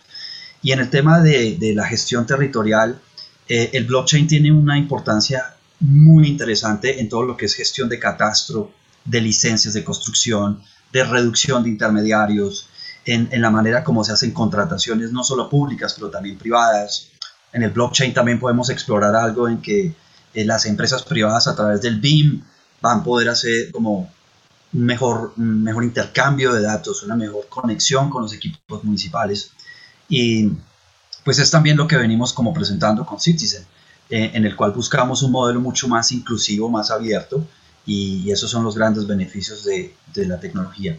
Y 0.62 0.73
en 0.73 0.81
el 0.81 0.90
tema 0.90 1.21
de, 1.21 1.57
de 1.59 1.75
la 1.75 1.87
gestión 1.87 2.26
territorial, 2.26 3.00
eh, 3.49 3.71
el 3.73 3.85
blockchain 3.85 4.26
tiene 4.26 4.52
una 4.52 4.78
importancia 4.78 5.57
muy 5.81 6.28
interesante 6.28 7.00
en 7.00 7.09
todo 7.09 7.25
lo 7.25 7.37
que 7.37 7.47
es 7.47 7.54
gestión 7.54 7.88
de 7.88 7.99
catastro, 7.99 8.71
de 9.04 9.21
licencias 9.21 9.75
de 9.75 9.83
construcción, 9.83 10.62
de 10.92 11.04
reducción 11.04 11.64
de 11.64 11.71
intermediarios, 11.71 12.69
en, 13.04 13.28
la 13.42 13.50
manera 13.50 13.83
como 13.83 14.04
se 14.04 14.12
hacen 14.12 14.31
contrataciones, 14.31 15.11
no 15.11 15.25
solo 15.25 15.49
públicas, 15.49 15.95
pero 15.95 16.09
también 16.09 16.38
privadas. 16.38 17.09
En 17.52 17.64
el 17.64 17.71
blockchain 17.71 18.14
también 18.14 18.38
podemos 18.38 18.71
explorar 18.71 19.14
algo 19.16 19.49
en 19.49 19.61
que 19.61 19.92
eh, 20.35 20.45
las 20.45 20.66
empresas 20.66 21.02
privadas 21.02 21.49
a 21.49 21.57
través 21.57 21.83
del 21.83 22.00
BIM 22.00 22.42
van 22.83 23.01
a 23.01 23.05
poder 23.05 23.29
hacer 23.29 23.71
como 23.71 24.11
un 24.73 24.85
mejor, 24.85 25.33
mejor 25.37 25.85
intercambio 25.85 26.53
de 26.53 26.62
datos, 26.62 27.03
una 27.03 27.17
mejor 27.17 27.47
conexión 27.49 28.11
con 28.11 28.23
los 28.23 28.35
equipos 28.35 28.83
municipales. 28.85 29.53
Y 30.09 30.51
pues 31.25 31.39
es 31.39 31.51
también 31.51 31.77
lo 31.77 31.87
que 31.87 31.97
venimos 31.97 32.33
como 32.33 32.53
presentando 32.53 33.07
con 33.07 33.21
Citizen, 33.21 33.65
eh, 34.11 34.33
en 34.35 34.45
el 34.45 34.57
cual 34.57 34.73
buscamos 34.73 35.23
un 35.23 35.31
modelo 35.31 35.61
mucho 35.61 35.89
más 35.89 36.11
inclusivo, 36.12 36.69
más 36.69 36.91
abierto, 36.91 37.47
y, 37.85 38.31
esos 38.31 38.51
son 38.51 38.62
los 38.62 38.77
grandes 38.77 39.07
beneficios 39.09 39.65
de, 39.65 39.95
de, 40.15 40.27
la 40.27 40.39
tecnología. 40.39 40.97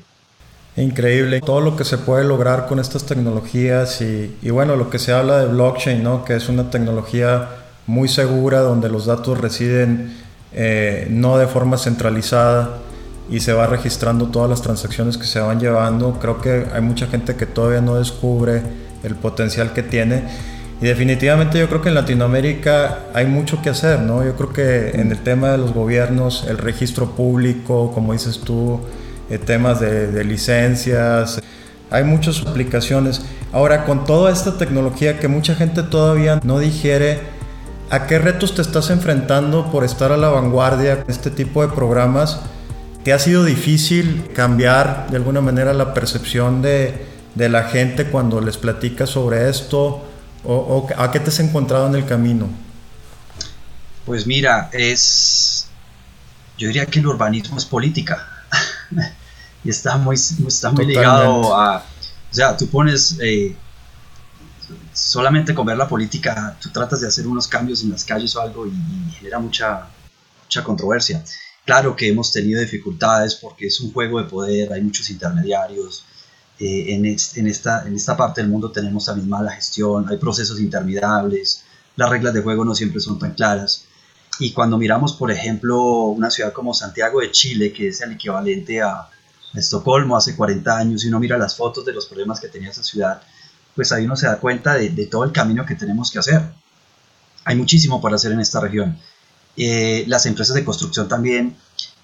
Increíble, 0.75 1.39
todo 1.39 1.61
lo 1.61 1.77
que 1.77 1.85
se 1.85 1.97
puede 1.97 2.25
lograr 2.25 2.67
con 2.67 2.77
estas 2.77 3.05
tecnologías 3.05 4.01
y, 4.01 4.35
y 4.41 4.49
bueno, 4.49 4.75
lo 4.75 4.89
que 4.89 4.99
se 4.99 5.13
habla 5.13 5.39
de 5.39 5.45
blockchain, 5.45 6.03
¿no? 6.03 6.25
que 6.25 6.35
es 6.35 6.49
una 6.49 6.69
tecnología 6.69 7.63
muy 7.87 8.09
segura 8.09 8.59
donde 8.59 8.89
los 8.89 9.05
datos 9.05 9.37
residen 9.37 10.22
eh, 10.55 11.07
no 11.09 11.37
de 11.37 11.47
forma 11.47 11.77
centralizada 11.77 12.79
y 13.29 13.39
se 13.39 13.53
va 13.53 13.67
registrando 13.67 14.27
todas 14.27 14.49
las 14.49 14.61
transacciones 14.61 15.17
que 15.17 15.25
se 15.25 15.39
van 15.39 15.59
llevando. 15.59 16.19
Creo 16.19 16.41
que 16.41 16.67
hay 16.73 16.81
mucha 16.81 17.07
gente 17.07 17.35
que 17.35 17.45
todavía 17.45 17.81
no 17.81 17.95
descubre 17.95 18.61
el 19.03 19.15
potencial 19.15 19.73
que 19.73 19.83
tiene. 19.83 20.23
Y 20.81 20.85
definitivamente 20.85 21.59
yo 21.59 21.69
creo 21.69 21.81
que 21.81 21.89
en 21.89 21.95
Latinoamérica 21.95 23.05
hay 23.13 23.25
mucho 23.25 23.61
que 23.61 23.69
hacer, 23.69 24.01
¿no? 24.01 24.23
Yo 24.23 24.35
creo 24.35 24.51
que 24.51 24.99
en 24.99 25.11
el 25.11 25.19
tema 25.19 25.51
de 25.51 25.57
los 25.57 25.73
gobiernos, 25.73 26.45
el 26.47 26.57
registro 26.57 27.11
público, 27.11 27.91
como 27.93 28.11
dices 28.13 28.39
tú, 28.39 28.81
eh, 29.29 29.37
temas 29.37 29.79
de, 29.79 30.07
de 30.11 30.23
licencias, 30.25 31.41
hay 31.89 32.03
muchas 32.03 32.45
aplicaciones. 32.45 33.21
Ahora, 33.53 33.85
con 33.85 34.05
toda 34.05 34.31
esta 34.31 34.57
tecnología 34.57 35.19
que 35.19 35.27
mucha 35.27 35.55
gente 35.55 35.83
todavía 35.83 36.39
no 36.43 36.59
digiere, 36.59 37.19
¿A 37.93 38.07
qué 38.07 38.17
retos 38.17 38.55
te 38.55 38.63
estás 38.63 38.89
enfrentando 38.89 39.71
por 39.71 39.83
estar 39.83 40.11
a 40.11 40.17
la 40.17 40.29
vanguardia 40.29 40.93
en 40.93 41.05
este 41.07 41.29
tipo 41.29 41.61
de 41.61 41.71
programas? 41.75 42.39
¿Te 43.03 43.13
ha 43.13 43.19
sido 43.19 43.45
difícil 43.45 44.31
cambiar 44.33 45.11
de 45.11 45.17
alguna 45.17 45.41
manera 45.41 45.75
la 45.75 45.93
percepción 45.93 46.63
de, 46.63 47.05
la 47.35 47.65
gente 47.65 48.07
cuando 48.07 48.41
les 48.41 48.57
platicas 48.57 49.11
sobre 49.11 49.47
esto? 49.47 50.03
O, 50.43 50.89
a 50.97 51.11
qué 51.11 51.19
te 51.19 51.29
has 51.29 51.39
encontrado 51.39 51.85
en 51.85 51.93
el 51.93 52.07
camino? 52.07 52.49
Pues 54.07 54.25
mira, 54.25 54.71
es. 54.73 55.67
Yo 56.57 56.69
diría 56.69 56.87
que 56.87 56.97
el 56.97 57.05
urbanismo 57.05 57.59
es 57.59 57.65
política. 57.65 58.27
y 59.63 59.69
está 59.69 59.97
muy, 59.97 60.15
está 60.15 60.71
muy 60.71 60.87
ligado 60.87 61.55
a. 61.55 61.77
O 61.77 62.33
sea, 62.33 62.57
tú 62.57 62.67
pones 62.69 63.19
eh, 63.21 63.55
solamente 64.93 65.53
con 65.53 65.65
ver 65.65 65.77
la 65.77 65.87
política, 65.87 66.55
tú 66.61 66.69
tratas 66.69 67.01
de 67.01 67.07
hacer 67.07 67.27
unos 67.27 67.47
cambios 67.47 67.83
en 67.83 67.89
las 67.89 68.05
calles 68.05 68.35
o 68.35 68.41
algo 68.41 68.65
y, 68.67 68.71
genera 69.17 69.39
mucha, 69.39 69.87
mucha 70.43 70.63
controversia. 70.63 71.23
Claro 71.65 71.95
que 71.95 72.09
hemos 72.09 72.31
tenido 72.31 72.59
dificultades 72.61 73.35
porque 73.35 73.67
es 73.67 73.79
un 73.79 73.91
juego 73.91 74.21
de 74.21 74.29
poder, 74.29 74.73
hay 74.73 74.81
muchos 74.81 75.09
intermediarios. 75.09 76.05
Eh, 76.59 76.93
en, 76.93 77.05
esta, 77.05 77.85
en 77.87 77.95
esta 77.95 78.15
parte 78.15 78.41
del 78.41 78.49
mundo 78.49 78.71
tenemos 78.71 79.05
también 79.05 79.27
mala 79.27 79.51
gestión, 79.51 80.07
hay 80.07 80.17
procesos 80.17 80.59
interminables, 80.59 81.63
las 81.95 82.09
reglas 82.09 82.33
de 82.33 82.41
juego 82.41 82.63
no 82.63 82.75
siempre 82.75 82.99
son 82.99 83.17
tan 83.17 83.33
claras. 83.33 83.85
Y 84.39 84.51
cuando 84.51 84.77
miramos, 84.77 85.13
por 85.13 85.31
ejemplo, 85.31 85.81
una 85.81 86.29
ciudad 86.29 86.53
como 86.53 86.73
Santiago 86.73 87.21
de 87.21 87.31
Chile, 87.31 87.71
que 87.71 87.89
es 87.89 88.01
el 88.01 88.13
equivalente 88.13 88.81
a 88.81 89.09
Estocolmo 89.53 90.17
hace 90.17 90.35
40 90.35 90.77
años, 90.77 91.03
y 91.03 91.07
uno 91.07 91.19
mira 91.19 91.37
las 91.37 91.55
fotos 91.55 91.85
de 91.85 91.93
los 91.93 92.07
problemas 92.07 92.39
que 92.39 92.47
tenía 92.47 92.69
esa 92.69 92.83
ciudad, 92.83 93.21
pues 93.75 93.91
ahí 93.91 94.05
uno 94.05 94.15
se 94.15 94.27
da 94.27 94.39
cuenta 94.39 94.75
de, 94.75 95.05
todo 95.07 95.23
el 95.23 95.31
camino 95.31 95.65
que 95.65 95.75
tenemos 95.75 96.11
que 96.11 96.19
hacer. 96.19 96.41
Hay 97.45 97.55
muchísimo 97.55 98.01
para 98.01 98.15
hacer 98.15 98.31
en 98.31 98.39
esta 98.39 98.59
región. 98.59 98.97
Eh, 99.57 100.05
las 100.07 100.25
empresas 100.25 100.55
de 100.55 100.63
construcción 100.63 101.07
también, 101.07 101.55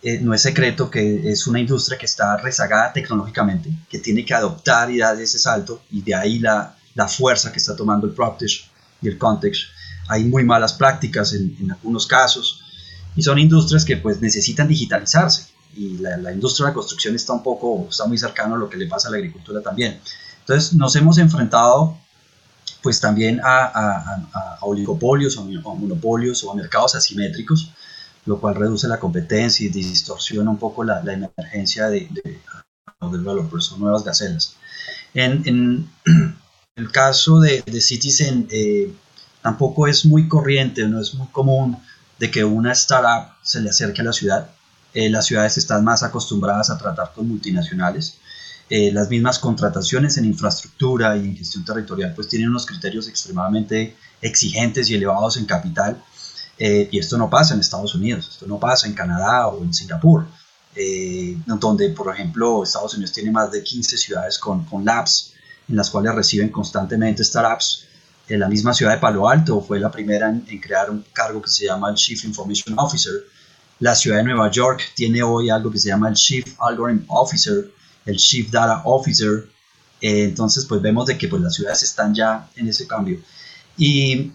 eh, 0.02 0.20
no 0.22 0.34
es 0.34 0.42
secreto 0.42 0.90
que 0.90 1.30
es 1.30 1.46
una 1.48 1.60
industria 1.60 1.98
que 1.98 2.06
está 2.06 2.38
rezagada 2.38 2.94
tecnológicamente, 2.94 3.70
que 3.90 4.00
tiene 4.00 4.26
que 4.26 4.34
adoptar 4.34 4.90
y 4.92 4.98
dar 4.98 5.20
ese 5.20 5.38
salto, 5.38 5.82
y 5.92 6.02
de 6.02 6.16
ahí 6.16 6.40
la, 6.40 6.76
la 6.96 7.08
fuerza 7.08 7.52
que 7.52 7.60
está 7.60 7.76
tomando 7.76 8.08
el 8.08 8.14
Practice 8.14 8.62
y 9.02 9.08
el 9.08 9.18
Context. 9.18 9.64
Hay 10.08 10.24
muy 10.24 10.44
malas 10.44 10.74
prácticas 10.74 11.34
en, 11.34 11.72
algunos 11.72 12.08
casos, 12.08 12.64
y 13.16 13.22
son 13.22 13.40
industrias 13.40 13.84
que 13.84 13.98
pues 13.98 14.22
necesitan 14.22 14.68
digitalizarse, 14.68 15.48
y 15.76 15.98
la, 15.98 16.18
la 16.18 16.32
industria 16.32 16.66
de 16.66 16.72
la 16.72 16.76
construcción 16.76 17.16
está 17.16 17.34
un 17.34 17.44
poco, 17.44 17.88
está 17.90 18.06
muy 18.06 18.18
cercano 18.18 18.56
a 18.56 18.58
lo 18.58 18.70
que 18.70 18.78
le 18.78 18.88
pasa 18.88 19.10
a 19.10 19.12
la 19.12 19.18
agricultura 19.18 19.62
también. 19.62 20.00
Entonces 20.50 20.74
nos 20.74 20.96
hemos 20.96 21.20
enfrentado 21.20 21.96
pues 22.82 23.00
también 23.00 23.40
a, 23.44 24.58
oligopolios 24.62 25.38
o 25.38 25.42
a 25.42 25.76
monopolios 25.76 26.44
o 26.44 26.52
a 26.52 26.56
mercados 26.56 26.96
asimétricos, 26.96 27.72
lo 28.26 28.40
cual 28.40 28.56
reduce 28.56 28.88
la 28.88 29.00
competencia 29.00 29.68
y 29.68 29.70
distorsiona 29.70 30.50
un 30.50 30.58
poco 30.58 30.84
la, 30.84 31.02
emergencia 31.02 31.88
de, 31.90 32.10
los 33.00 33.12
developers 33.12 33.74
o 33.74 33.78
nuevas 33.78 34.04
gacelas. 34.04 34.56
En, 35.14 35.88
el 36.76 36.92
caso 36.92 37.40
de, 37.40 37.62
Citizen, 37.80 38.48
eh, 38.50 38.92
tampoco 39.44 39.86
es 39.86 40.04
muy 40.04 40.28
corriente, 40.28 40.88
no 40.88 41.00
es 41.00 41.14
muy 41.14 41.28
común 41.28 41.78
de 42.18 42.32
que 42.32 42.44
una 42.44 42.72
startup 42.72 43.34
se 43.44 43.62
le 43.62 43.70
acerque 43.70 44.02
a 44.02 44.06
la 44.06 44.14
ciudad. 44.14 44.50
Eh, 44.96 45.10
las 45.10 45.28
ciudades 45.28 45.60
están 45.60 45.84
más 45.84 46.02
acostumbradas 46.02 46.72
a 46.72 46.78
tratar 46.80 47.12
con 47.14 47.28
multinacionales 47.28 48.19
eh, 48.70 48.92
las 48.92 49.10
mismas 49.10 49.40
contrataciones 49.40 50.18
en 50.18 50.26
infraestructura 50.26 51.18
y 51.18 51.22
en 51.22 51.36
gestión 51.36 51.66
territorial 51.66 52.14
pues 52.16 52.28
tienen 52.28 52.50
unos 52.50 52.68
criterios 52.68 53.08
extremadamente 53.08 53.96
exigentes 54.22 54.90
y 54.90 54.96
elevados 54.96 55.38
en 55.38 55.46
capital 55.46 56.02
eh, 56.60 56.90
y 56.92 57.00
esto 57.00 57.18
no 57.18 57.30
pasa 57.30 57.54
en 57.54 57.62
Estados 57.62 57.96
Unidos, 57.96 58.28
esto 58.30 58.46
no 58.46 58.60
pasa 58.60 58.86
en 58.86 58.94
Canadá 58.94 59.48
o 59.48 59.64
en 59.64 59.74
Singapur, 59.74 60.28
eh, 60.76 61.38
donde 61.46 61.90
por 61.90 62.14
ejemplo 62.14 62.64
Estados 62.64 62.94
Unidos 62.94 63.14
tiene 63.14 63.32
más 63.32 63.50
de 63.52 63.64
15 63.64 63.98
ciudades 63.98 64.38
con, 64.38 64.66
con 64.66 64.84
labs 64.84 65.34
en 65.70 65.76
las 65.76 65.90
cuales 65.90 66.14
reciben 66.14 66.50
constantemente 66.50 67.24
startups. 67.24 67.86
En 68.28 68.40
la 68.42 68.48
misma 68.48 68.74
ciudad 68.76 68.92
de 68.92 69.00
Palo 69.00 69.28
Alto 69.28 69.62
fue 69.62 69.80
la 69.80 69.90
primera 69.90 70.30
en, 70.30 70.46
en 70.48 70.60
crear 70.60 70.92
un 70.92 71.04
cargo 71.14 71.42
que 71.42 71.50
se 71.50 71.66
llama 71.66 71.90
el 71.90 71.96
Chief 71.96 72.24
Information 72.26 72.78
Officer. 72.78 73.14
La 73.80 73.96
ciudad 73.96 74.18
de 74.18 74.26
Nueva 74.26 74.52
York 74.52 74.92
tiene 74.94 75.24
hoy 75.24 75.50
algo 75.50 75.72
que 75.72 75.80
se 75.80 75.88
llama 75.88 76.10
el 76.10 76.16
Chief 76.16 76.46
Algorithm 76.60 77.06
Officer, 77.08 77.72
el 78.06 78.18
Chief 78.18 78.50
Data 78.50 78.82
Officer. 78.86 79.48
Eh, 80.02 80.24
entonces, 80.24 80.66
pues 80.66 80.82
vemos 80.82 81.06
de 81.06 81.18
que 81.18 81.28
pues, 81.28 81.42
las 81.42 81.56
ciudades 81.56 81.84
están 81.84 82.14
ya 82.14 82.48
en 82.56 82.68
ese 82.68 82.88
cambio. 82.88 83.20
Y, 83.78 84.32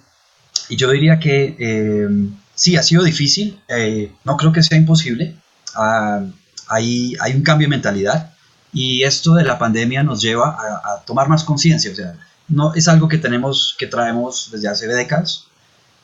yo 0.70 0.90
diría 0.90 1.18
que 1.18 1.56
eh, 1.58 2.08
sí, 2.54 2.76
ha 2.76 2.82
sido 2.82 3.04
difícil. 3.04 3.60
Eh, 3.68 4.12
no 4.24 4.36
creo 4.36 4.52
que 4.52 4.62
sea 4.62 4.78
imposible. 4.78 5.36
Ah, 5.74 6.24
hay, 6.68 7.14
hay 7.20 7.34
un 7.34 7.42
cambio 7.42 7.66
de 7.66 7.70
mentalidad 7.70 8.34
y 8.74 9.04
esto 9.04 9.34
de 9.34 9.44
la 9.44 9.56
pandemia 9.56 10.02
nos 10.02 10.20
lleva 10.20 10.48
a, 10.50 11.00
tomar 11.06 11.28
más 11.28 11.44
conciencia. 11.44 11.92
O 11.92 11.94
sea, 11.94 12.16
no 12.48 12.74
es 12.74 12.88
algo 12.88 13.08
que 13.08 13.18
tenemos, 13.18 13.76
que 13.78 13.86
traemos 13.86 14.50
desde 14.50 14.68
hace 14.68 14.86
décadas 14.88 15.46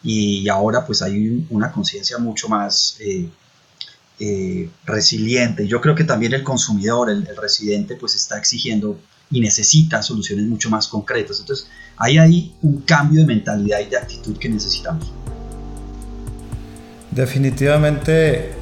y 0.02 0.48
ahora 0.48 0.86
pues 0.86 1.02
hay 1.02 1.46
una 1.50 1.72
conciencia 1.72 2.16
mucho 2.18 2.48
más 2.48 2.96
eh, 3.00 3.28
resiliente. 4.84 5.66
Yo 5.66 5.80
creo 5.80 5.94
que 5.94 6.04
también 6.04 6.34
el 6.34 6.42
consumidor, 6.42 7.10
el, 7.10 7.26
residente, 7.36 7.96
pues 7.96 8.14
está 8.14 8.38
exigiendo 8.38 8.98
y 9.30 9.40
necesita 9.40 10.02
soluciones 10.02 10.46
mucho 10.46 10.68
más 10.68 10.88
concretas. 10.88 11.40
Entonces, 11.40 11.68
hay 11.96 12.18
ahí 12.18 12.54
un 12.62 12.82
cambio 12.82 13.20
de 13.20 13.26
mentalidad 13.26 13.80
y 13.80 13.86
de 13.86 13.96
actitud 13.96 14.36
que 14.36 14.48
necesitamos. 14.48 15.12
Definitivamente 17.10 18.52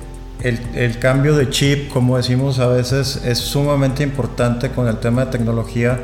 el, 0.42 0.60
el, 0.74 0.98
cambio 0.98 1.34
de 1.36 1.50
chip, 1.50 1.90
como 1.90 2.16
decimos 2.16 2.60
a 2.60 2.68
veces, 2.68 3.20
es 3.24 3.38
sumamente 3.38 4.02
importante 4.02 4.70
con 4.70 4.86
el 4.86 4.98
tema 4.98 5.24
de 5.24 5.32
tecnología, 5.32 6.00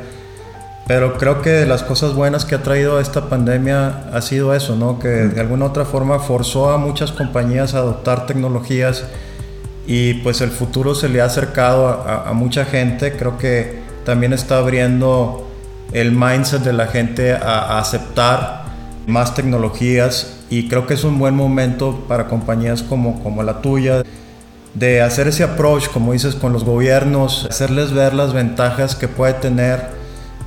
pero 0.87 1.17
creo 1.17 1.41
que 1.41 1.49
de 1.49 1.65
las 1.65 1.81
cosas 1.81 2.13
buenas 2.13 2.45
que 2.45 2.55
ha 2.55 2.61
traído 2.61 2.99
esta 2.99 3.29
pandemia 3.29 4.09
ha 4.13 4.21
sido 4.21 4.53
eso, 4.53 4.75
¿no? 4.75 4.99
que 4.99 5.07
de 5.07 5.41
alguna 5.41 5.65
otra 5.65 5.85
forma 5.85 6.19
forzó 6.19 6.71
a 6.71 6.77
muchas 6.77 7.11
compañías 7.11 7.73
a 7.73 7.79
adoptar 7.79 8.27
tecnologías 8.27 9.05
y 9.87 10.15
pues 10.15 10.41
el 10.41 10.51
futuro 10.51 10.95
se 10.95 11.09
le 11.09 11.21
ha 11.21 11.25
acercado 11.25 11.87
a, 11.87 12.33
mucha 12.33 12.65
gente, 12.65 13.15
creo 13.15 13.37
que 13.37 13.79
también 14.03 14.33
está 14.33 14.57
abriendo 14.57 15.47
el 15.91 16.11
mindset 16.11 16.61
de 16.63 16.73
la 16.73 16.87
gente 16.87 17.33
a, 17.33 17.79
aceptar 17.79 18.65
más 19.07 19.35
tecnologías. 19.35 20.31
Y 20.49 20.67
creo 20.67 20.87
que 20.87 20.95
es 20.95 21.03
un 21.03 21.19
buen 21.19 21.35
momento 21.35 22.05
para 22.07 22.27
compañías 22.27 22.83
como, 22.83 23.21
como 23.23 23.43
la 23.43 23.61
tuya 23.61 24.03
de 24.73 25.01
hacer 25.01 25.27
ese 25.27 25.43
approach, 25.43 25.87
como 25.87 26.13
dices, 26.13 26.35
con 26.35 26.51
los 26.51 26.63
gobiernos, 26.63 27.47
hacerles 27.49 27.93
ver 27.93 28.13
las 28.13 28.33
ventajas 28.33 28.95
que 28.95 29.07
puede 29.07 29.33
tener 29.33 29.89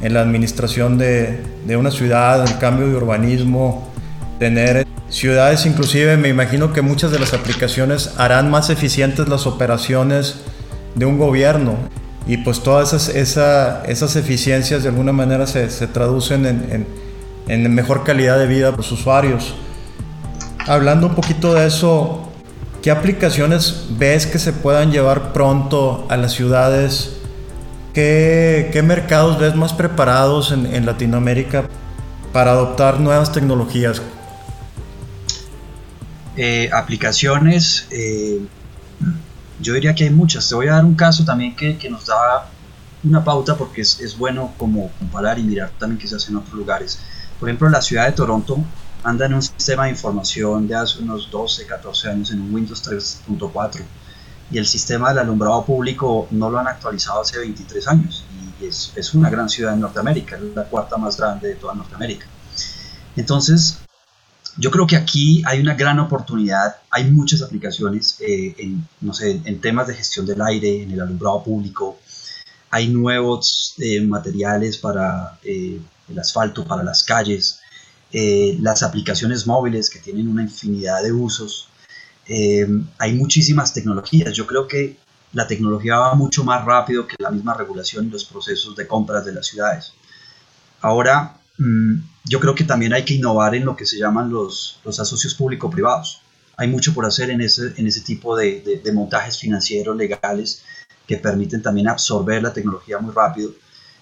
en 0.00 0.14
la 0.14 0.21
administración 0.21 0.99
de, 0.99 1.42
de 1.66 1.76
una 1.76 1.90
ciudad, 1.90 2.47
el 2.47 2.59
cambio 2.59 2.87
de 2.88 2.95
urbanismo, 2.95 3.88
tener 4.38 4.87
ciudades, 5.09 5.66
inclusive 5.66 6.16
me 6.16 6.28
imagino 6.28 6.73
que 6.73 6.83
muchas 6.83 7.11
de 7.11 7.18
las 7.18 7.35
aplicaciones 7.35 8.14
harán 8.18 8.50
más 8.50 8.71
eficientes 8.71 9.28
las 9.28 9.47
operaciones 9.47 10.37
de 10.95 11.07
un 11.07 11.18
gobierno 11.18 11.76
y 12.26 12.37
pues 12.38 12.62
todas 12.62 12.92
esas, 12.92 13.88
esas 13.88 14.16
eficiencias 14.16 14.83
de 14.83 14.90
alguna 14.90 15.12
manera 15.12 15.47
se, 15.47 15.68
traducen 15.87 16.45
en, 16.45 16.87
en, 17.49 17.75
mejor 17.75 18.04
calidad 18.04 18.38
de 18.38 18.47
vida 18.47 18.66
para 18.66 18.76
los 18.78 18.92
usuarios. 18.92 19.54
Hablando 20.66 21.07
un 21.07 21.14
poquito 21.14 21.54
de 21.54 21.66
eso, 21.66 22.28
¿qué 22.83 22.90
aplicaciones 22.90 23.87
ves 23.99 24.26
que 24.26 24.38
se 24.38 24.52
puedan 24.52 24.92
llevar 24.92 25.33
pronto 25.33 26.07
a 26.11 26.18
las 26.18 26.33
ciudades? 26.33 27.16
¿Qué, 27.95 28.68
qué 28.75 28.83
mercados 28.83 29.38
ves 29.38 29.54
más 29.54 29.73
preparados 29.73 30.52
en, 30.52 30.66
en 30.66 30.85
Latinoamérica 30.85 31.64
para 32.35 32.50
adoptar 32.50 33.00
nuevas 33.00 33.33
tecnologías? 33.33 34.02
Eh, 36.40 36.71
aplicaciones, 36.73 37.88
eh, 37.90 38.38
yo 39.61 39.75
diría 39.75 39.92
que 39.92 40.04
hay 40.04 40.11
muchas. 40.11 40.49
Te 40.49 40.54
voy 40.54 40.68
a 40.68 40.75
dar 40.75 40.85
un 40.85 40.95
caso 40.95 41.25
también 41.25 41.57
que, 41.57 41.76
que 41.76 41.90
nos 41.90 42.07
da 42.07 42.49
una 43.02 43.25
pauta 43.25 43.57
porque 43.57 43.80
es, 43.80 43.99
es, 43.99 44.16
bueno 44.16 44.54
como 44.57 44.88
comparar 45.00 45.40
y 45.40 45.42
mirar 45.42 45.73
también 45.80 45.99
qué 45.99 46.07
se 46.07 46.14
hace 46.14 46.30
en 46.30 46.37
otros 46.37 46.54
lugares. 46.54 47.00
Por 47.40 47.49
ejemplo, 47.49 47.68
la 47.68 47.83
ciudad 47.83 48.07
de 48.07 48.12
Toronto 48.12 48.57
anda 49.02 49.26
en 49.26 49.35
un 49.35 49.42
sistema 49.42 49.87
de 49.87 49.90
información 49.90 50.68
de 50.68 50.76
hace 50.76 51.00
unos 51.00 51.28
12, 51.28 51.66
14 51.66 52.09
años 52.09 52.30
en 52.30 52.40
un 52.40 52.54
Windows 52.54 52.88
3.4 52.88 53.83
y 54.52 54.59
el 54.59 54.66
sistema 54.66 55.09
del 55.09 55.18
alumbrado 55.18 55.64
público 55.64 56.28
no 56.30 56.50
lo 56.50 56.61
han 56.61 56.68
actualizado 56.68 57.23
hace 57.23 57.37
23 57.37 57.88
años 57.88 58.25
y 58.61 58.66
es, 58.66 58.92
es 58.95 59.12
una 59.12 59.28
gran 59.28 59.49
ciudad 59.49 59.75
en 59.75 59.80
Norteamérica, 59.80 60.37
es 60.37 60.54
la 60.54 60.62
cuarta 60.66 60.99
más 60.99 61.16
grande 61.16 61.49
de 61.49 61.54
toda 61.57 61.75
Norteamérica. 61.75 62.26
Entonces, 63.16 63.80
yo 64.59 64.73
creo 64.73 64.87
que 64.87 64.97
aquí 64.97 65.43
hay 65.47 65.61
una 65.61 65.75
gran 65.75 66.00
oportunidad, 66.00 66.77
hay 66.91 67.05
muchas 67.11 67.43
aplicaciones 67.43 68.17
eh, 68.21 68.55
en, 68.59 68.87
no 69.00 69.15
sé, 69.15 69.41
en 69.45 69.61
temas 69.61 69.87
de 69.87 69.95
gestión 69.95 70.27
del 70.27 70.43
aire, 70.43 70.83
en 70.83 70.91
el 70.91 71.00
alumbrado 71.00 71.45
público, 71.45 71.99
hay 72.71 72.88
nuevos 72.88 73.75
eh, 73.79 74.00
materiales 74.00 74.77
para 74.77 75.38
eh, 75.45 75.81
el 76.09 76.19
asfalto, 76.19 76.65
para 76.65 76.83
las 76.83 77.05
calles, 77.05 77.61
las 78.11 78.83
aplicaciones 78.83 79.47
móviles 79.47 79.91
que 79.91 79.99
tienen 79.99 80.29
una 80.29 80.43
infinidad 80.43 81.03
de 81.03 81.12
usos, 81.12 81.69
hay 82.27 83.12
muchísimas 83.12 83.75
tecnologías, 83.75 84.33
yo 84.33 84.47
creo 84.47 84.67
que 84.67 84.97
la 85.35 85.47
tecnología 85.47 85.99
va 85.99 86.15
mucho 86.15 86.43
más 86.43 86.65
rápido 86.65 87.07
que 87.07 87.17
la 87.19 87.31
misma 87.31 87.53
regulación 87.53 88.07
y 88.07 88.11
los 88.11 88.25
procesos 88.25 88.75
de 88.77 88.87
compras 88.87 89.27
de 89.27 89.33
las 89.33 89.47
ciudades. 89.47 89.93
Ahora, 90.81 91.38
yo 91.59 92.41
creo 92.41 92.55
que 92.55 92.65
también 92.65 92.93
hay 92.93 93.05
que 93.05 93.15
innovar 93.15 93.55
en 93.55 93.65
lo 93.65 93.77
que 93.77 93.87
se 93.87 93.99
llaman 93.99 94.31
los, 94.31 94.81
los 94.85 95.00
asocios 95.00 95.35
público-privados. 95.35 96.21
Hay 96.57 96.69
mucho 96.69 96.95
por 96.95 97.07
hacer 97.07 97.31
en 97.31 97.41
ese, 97.41 97.73
en 97.77 97.87
ese 97.87 98.00
tipo 98.00 98.37
de, 98.37 98.81
de, 98.83 98.93
montajes 98.93 99.38
financieros 99.38 99.97
legales 99.97 100.62
que 101.07 101.17
permiten 101.17 101.62
también 101.62 101.88
absorber 101.88 102.43
la 102.43 102.53
tecnología 102.53 102.99
muy 102.99 103.12
rápido. 103.12 103.53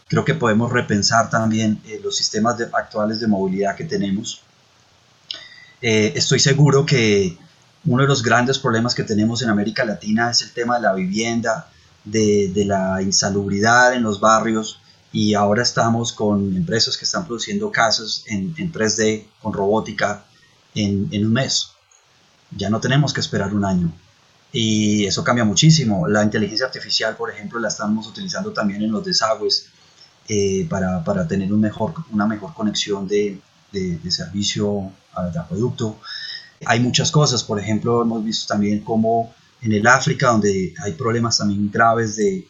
Creo 0.09 0.25
que 0.25 0.35
podemos 0.35 0.73
repensar 0.73 1.31
también 1.31 1.81
eh, 1.87 2.01
los 2.03 2.17
sistemas 2.17 2.61
actuales 2.73 3.21
de 3.21 3.27
movilidad 3.27 3.77
que 3.77 3.85
tenemos. 3.85 4.43
Eh, 5.83 6.13
estoy 6.17 6.41
seguro 6.41 6.87
que 6.87 7.37
uno 7.85 8.03
de 8.03 8.09
los 8.09 8.23
grandes 8.23 8.59
problemas 8.59 8.95
que 8.95 9.05
tenemos 9.05 9.43
en 9.43 9.51
América 9.51 9.85
Latina 9.85 10.31
es 10.31 10.43
el 10.43 10.53
tema 10.53 10.77
de 10.77 10.83
la 10.83 10.95
vivienda, 10.95 11.69
de, 12.05 12.51
de 12.55 12.65
la 12.65 13.03
insalubridad 13.03 13.95
en 13.95 14.03
los 14.03 14.21
barrios, 14.21 14.81
y 15.13 15.35
ahora 15.35 15.63
estamos 15.63 16.13
con 16.13 16.57
empresas 16.57 16.97
que 16.97 17.05
están 17.05 17.27
produciendo 17.27 17.71
casas 17.71 18.25
en, 18.27 18.55
en 18.59 18.73
3D 18.73 19.25
con 19.41 19.53
robótica 19.53 20.25
en, 20.75 21.09
en, 21.11 21.27
un 21.27 21.33
mes. 21.33 21.71
Ya 22.51 22.71
no 22.71 22.81
tenemos 22.81 23.13
que 23.13 23.21
esperar 23.21 23.55
un 23.55 23.65
año. 23.65 23.93
Y 24.53 25.05
eso 25.07 25.25
cambia 25.25 25.45
muchísimo. 25.45 26.07
La 26.09 26.23
inteligencia 26.23 26.67
artificial, 26.67 27.17
por 27.17 27.31
ejemplo, 27.31 27.59
la 27.59 27.69
estamos 27.69 28.07
utilizando 28.07 28.53
también 28.53 28.83
en 28.83 28.93
los 28.93 29.05
desagües 29.05 29.69
eh, 30.29 30.67
para, 30.69 31.03
para, 31.05 31.27
tener 31.27 31.53
un 31.53 31.61
mejor, 31.61 31.95
una 32.11 32.27
mejor 32.27 32.53
conexión 32.55 33.07
de, 33.07 33.39
de, 33.73 33.99
de 33.99 34.11
servicio 34.11 34.93
al 35.15 35.37
acueducto. 35.37 35.99
Hay 36.65 36.81
muchas 36.81 37.11
cosas, 37.11 37.45
por 37.45 37.61
ejemplo, 37.61 38.03
hemos 38.03 38.25
visto 38.25 38.47
también 38.47 38.81
como 38.81 39.35
en 39.63 39.73
el 39.73 39.87
África, 39.87 40.29
donde 40.29 40.75
hay 40.83 40.93
problemas 40.93 41.39
también 41.39 41.71
graves 41.71 42.17
de, 42.17 42.47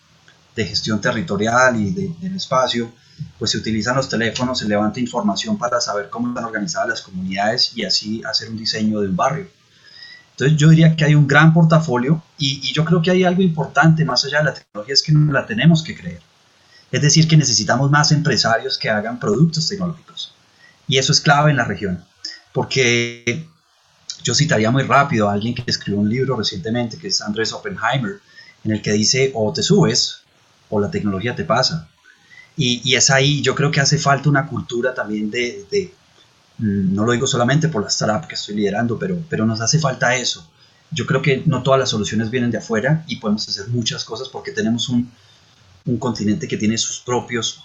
de 0.57 0.64
gestión 0.64 1.01
territorial 1.01 1.77
y 1.77 1.90
del 1.90 2.35
espacio, 2.35 2.90
pues 3.38 3.51
se 3.51 3.59
utilizan 3.59 3.95
los 3.95 4.09
teléfonos, 4.09 4.59
se 4.59 4.66
levanta 4.66 4.99
información 4.99 5.59
para 5.59 5.81
saber 5.81 6.09
cómo 6.09 6.29
están 6.29 6.45
organizadas 6.45 6.88
las 6.88 7.03
comunidades 7.03 7.73
y 7.75 7.85
así 7.85 8.23
hacer 8.25 8.49
un 8.49 8.57
diseño 8.57 9.01
de 9.01 9.09
un 9.09 9.16
barrio. 9.16 9.49
Entonces 10.31 10.57
yo 10.57 10.71
diría 10.71 10.97
que 10.97 11.05
hay 11.05 11.14
un 11.14 11.27
gran 11.27 11.53
portafolio 11.53 12.23
y, 12.38 12.73
yo 12.73 12.85
creo 12.85 13.03
que 13.03 13.11
hay 13.11 13.25
algo 13.25 13.42
importante 13.42 14.05
más 14.05 14.25
allá 14.25 14.38
de 14.38 14.45
la 14.45 14.55
tecnología, 14.55 14.95
es 14.95 15.03
que 15.03 15.12
no 15.12 15.33
la 15.33 15.47
tenemos 15.47 15.83
que 15.83 15.97
creer. 15.97 16.21
Es 16.90 17.03
decir, 17.03 17.29
que 17.29 17.37
necesitamos 17.37 17.90
más 17.90 18.12
empresarios 18.12 18.79
que 18.79 18.88
hagan 18.88 19.19
productos 19.19 19.69
tecnológicos. 19.69 20.35
Y 20.88 20.99
eso 20.99 21.12
es 21.12 21.21
clave 21.21 21.51
en 21.51 21.57
la 21.57 21.64
región, 21.64 22.03
porque 22.53 23.47
yo 24.23 24.35
citaría 24.35 24.71
muy 24.71 24.85
rápido 24.85 25.29
a 25.29 25.33
alguien 25.33 25.55
que 25.55 25.64
escribió 25.66 26.01
un 26.01 26.09
libro 26.09 26.37
recientemente, 26.37 26.97
que 26.97 27.09
es 27.09 27.21
Andrés 27.21 27.53
Oppenheimer, 27.53 28.21
en 28.64 28.73
el 28.73 28.83
que 28.83 28.92
dice, 28.92 29.33
o 29.35 29.53
te 29.53 29.62
subes 29.62 30.26
o 30.70 30.81
la 30.81 30.90
tecnología 30.90 31.35
te 31.35 31.44
pasa. 31.44 31.88
Y, 32.57 32.81
y, 32.85 32.94
es 32.94 33.11
ahí, 33.11 33.42
yo 33.42 33.55
creo 33.55 33.70
que 33.70 33.81
hace 33.81 33.98
falta 33.98 34.31
una 34.31 34.46
cultura 34.46 34.94
también 34.94 35.31
de, 35.31 35.66
de, 35.70 35.92
mm, 36.59 36.94
no 36.94 37.05
lo 37.05 37.12
digo 37.12 37.26
solamente 37.26 37.68
por 37.68 37.83
la 37.83 37.88
startup 37.88 38.26
que 38.26 38.35
estoy 38.35 38.57
liderando, 38.57 38.98
pero, 38.98 39.18
pero 39.29 39.44
nos 39.44 39.61
hace 39.61 39.79
falta 39.79 40.16
eso. 40.16 40.48
Yo 40.90 41.05
creo 41.05 41.20
que 41.20 41.42
no 41.46 41.62
todas 41.62 41.81
las 41.81 41.90
soluciones 41.90 42.31
vienen 42.31 42.50
de 42.50 42.59
afuera 42.59 43.05
y 43.09 43.16
podemos 43.16 43.46
hacer 43.48 43.68
muchas 43.68 44.05
cosas 44.05 44.29
porque 44.29 44.52
tenemos 44.52 44.88
un, 44.88 45.11
un 45.85 45.98
continente 45.98 46.48
que 46.48 46.57
tiene 46.57 46.79
sus 46.79 47.00
propios, 47.00 47.62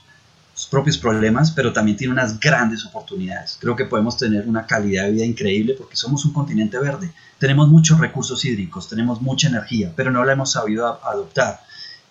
sus 0.54 0.68
propios 0.68 0.98
problemas, 0.98 1.52
pero 1.52 1.72
también 1.72 1.96
tiene 1.96 2.14
unas 2.14 2.40
grandes 2.40 2.86
oportunidades. 2.86 3.58
Creo 3.62 3.76
que 3.76 3.86
podemos 3.86 4.18
tener 4.18 4.48
una 4.48 4.66
calidad 4.66 5.06
de 5.06 5.12
vida 5.12 5.26
increíble 5.26 5.76
porque 5.78 5.96
somos 5.96 6.26
un 6.26 6.34
continente 6.34 6.78
verde. 6.80 7.14
Tenemos 7.40 7.70
muchos 7.70 8.00
recursos 8.00 8.44
hídricos, 8.44 8.90
tenemos 8.90 9.22
mucha 9.22 9.48
energía, 9.48 9.94
pero 9.96 10.12
no 10.12 10.26
la 10.26 10.34
hemos 10.34 10.52
sabido 10.52 11.04
adoptar 11.06 11.62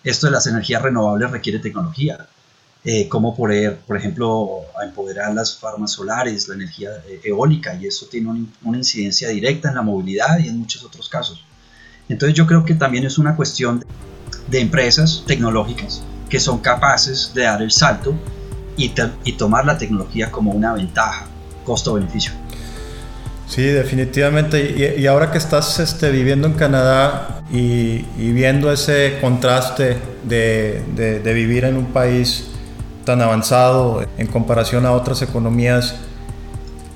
esto 0.03 0.27
de 0.27 0.31
las 0.31 0.47
energías 0.47 0.81
renovables 0.81 1.31
requiere 1.31 1.59
tecnología, 1.59 2.27
eh, 2.83 3.07
como 3.07 3.35
poder, 3.35 3.77
por 3.79 3.95
ejemplo, 3.95 4.61
empoderar 4.83 5.33
las 5.33 5.55
farmas 5.55 5.91
solares, 5.91 6.47
la 6.47 6.55
energía 6.55 6.89
eh, 7.07 7.21
eólica, 7.23 7.75
y 7.75 7.85
eso 7.85 8.07
tiene 8.09 8.47
una 8.63 8.77
incidencia 8.77 9.29
directa 9.29 9.69
en 9.69 9.75
la 9.75 9.83
movilidad 9.83 10.39
y 10.39 10.47
en 10.47 10.57
muchos 10.57 10.83
otros 10.83 11.07
casos. 11.07 11.45
Entonces 12.09 12.35
yo 12.35 12.47
creo 12.47 12.65
que 12.65 12.73
también 12.73 13.05
es 13.05 13.17
una 13.19 13.35
cuestión 13.35 13.85
de 14.49 14.59
empresas 14.59 15.23
tecnológicas 15.27 16.01
que 16.29 16.39
son 16.39 16.59
capaces 16.59 17.31
de 17.35 17.43
dar 17.43 17.61
el 17.61 17.71
salto 17.71 18.15
y, 18.77 18.91
y 19.25 19.33
tomar 19.33 19.65
la 19.65 19.77
tecnología 19.77 20.31
como 20.31 20.51
una 20.51 20.73
ventaja, 20.73 21.27
costo-beneficio. 21.63 22.40
Sí, 23.51 23.63
definitivamente. 23.63 24.95
Y, 24.97 25.05
ahora 25.07 25.29
que 25.29 25.37
estás 25.37 25.77
este, 25.81 26.09
viviendo 26.09 26.47
en 26.47 26.53
Canadá 26.53 27.43
y, 27.51 27.97
viendo 28.17 28.71
ese 28.71 29.17
contraste 29.19 29.97
de, 30.23 31.21
vivir 31.35 31.65
en 31.65 31.75
un 31.75 31.87
país 31.87 32.47
tan 33.03 33.21
avanzado 33.21 34.05
en 34.17 34.27
comparación 34.27 34.85
a 34.85 34.93
otras 34.93 35.21
economías, 35.21 35.95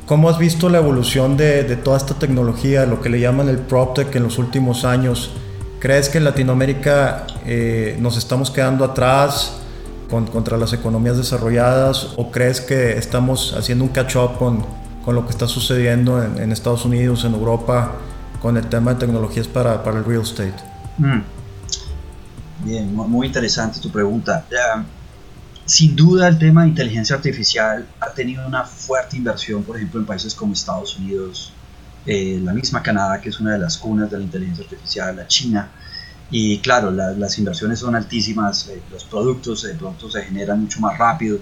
¿cómo 0.06 0.30
has 0.30 0.38
visto 0.38 0.70
la 0.70 0.78
evolución 0.78 1.36
de, 1.36 1.64
toda 1.76 1.98
esta 1.98 2.14
tecnología, 2.14 2.86
lo 2.86 3.02
que 3.02 3.10
le 3.10 3.20
llaman 3.20 3.50
el 3.50 3.58
PropTech 3.58 4.16
en 4.16 4.24
los 4.24 4.38
últimos 4.38 4.86
años? 4.86 5.32
¿Crees 5.80 6.08
que 6.08 6.20
en 6.20 6.24
Latinoamérica 6.24 7.28
eh, 7.46 7.98
nos 8.00 8.16
estamos 8.16 8.50
quedando 8.50 8.86
atrás 8.86 9.58
con, 10.10 10.26
contra 10.28 10.56
las 10.56 10.72
economías 10.72 11.18
desarrolladas 11.18 12.14
o 12.16 12.32
crees 12.32 12.62
que 12.62 12.98
estamos 12.98 13.54
haciendo 13.58 13.84
un 13.84 13.90
catch-up 13.90 14.38
con 14.38 14.85
con 15.06 15.14
lo 15.14 15.24
que 15.24 15.32
está 15.32 15.48
sucediendo 15.48 16.22
en, 16.24 16.52
Estados 16.52 16.84
Unidos, 16.84 17.24
en 17.26 17.36
Europa, 17.36 17.94
con 18.42 18.58
el 18.58 18.68
tema 18.68 18.96
de 18.96 19.02
tecnologías 19.02 19.48
para, 19.48 19.84
para 19.84 20.00
el 20.00 20.04
real 20.04 20.24
estate. 20.24 20.56
Mm. 20.98 21.22
Bien, 22.66 22.96
muy 22.96 23.28
interesante 23.28 23.80
tu 23.80 23.92
pregunta. 23.92 24.44
sin 25.66 25.96
duda 25.96 26.28
el 26.28 26.40
tema 26.40 26.64
de 26.64 26.70
inteligencia 26.70 27.16
artificial 27.16 27.88
ha 28.00 28.10
tenido 28.10 28.48
una 28.48 28.64
fuerte 28.64 29.16
inversión, 29.18 29.64
por 29.64 29.78
ejemplo, 29.78 30.00
en 30.00 30.08
países 30.08 30.34
como 30.34 30.54
Estados 30.54 30.98
Unidos, 30.98 31.54
eh, 32.08 32.40
la 32.44 32.54
misma 32.54 32.82
Canadá, 32.82 33.22
que 33.22 33.30
es 33.30 33.40
una 33.40 33.54
de 33.54 33.60
las 33.60 33.78
cunas 33.78 34.10
de 34.10 34.18
la 34.18 34.24
inteligencia 34.24 34.64
artificial, 34.64 35.16
la 35.16 35.28
China. 35.28 35.70
Y 36.32 36.58
claro, 36.60 36.90
las 36.90 37.38
inversiones 37.38 37.78
son 37.78 37.96
altísimas, 37.96 38.68
eh, 38.70 38.82
los 38.92 39.04
productos 39.04 39.62
de 39.62 39.76
pronto 39.76 40.10
se 40.10 40.24
generan 40.24 40.62
mucho 40.62 40.80
más 40.80 40.98
rápido. 40.98 41.38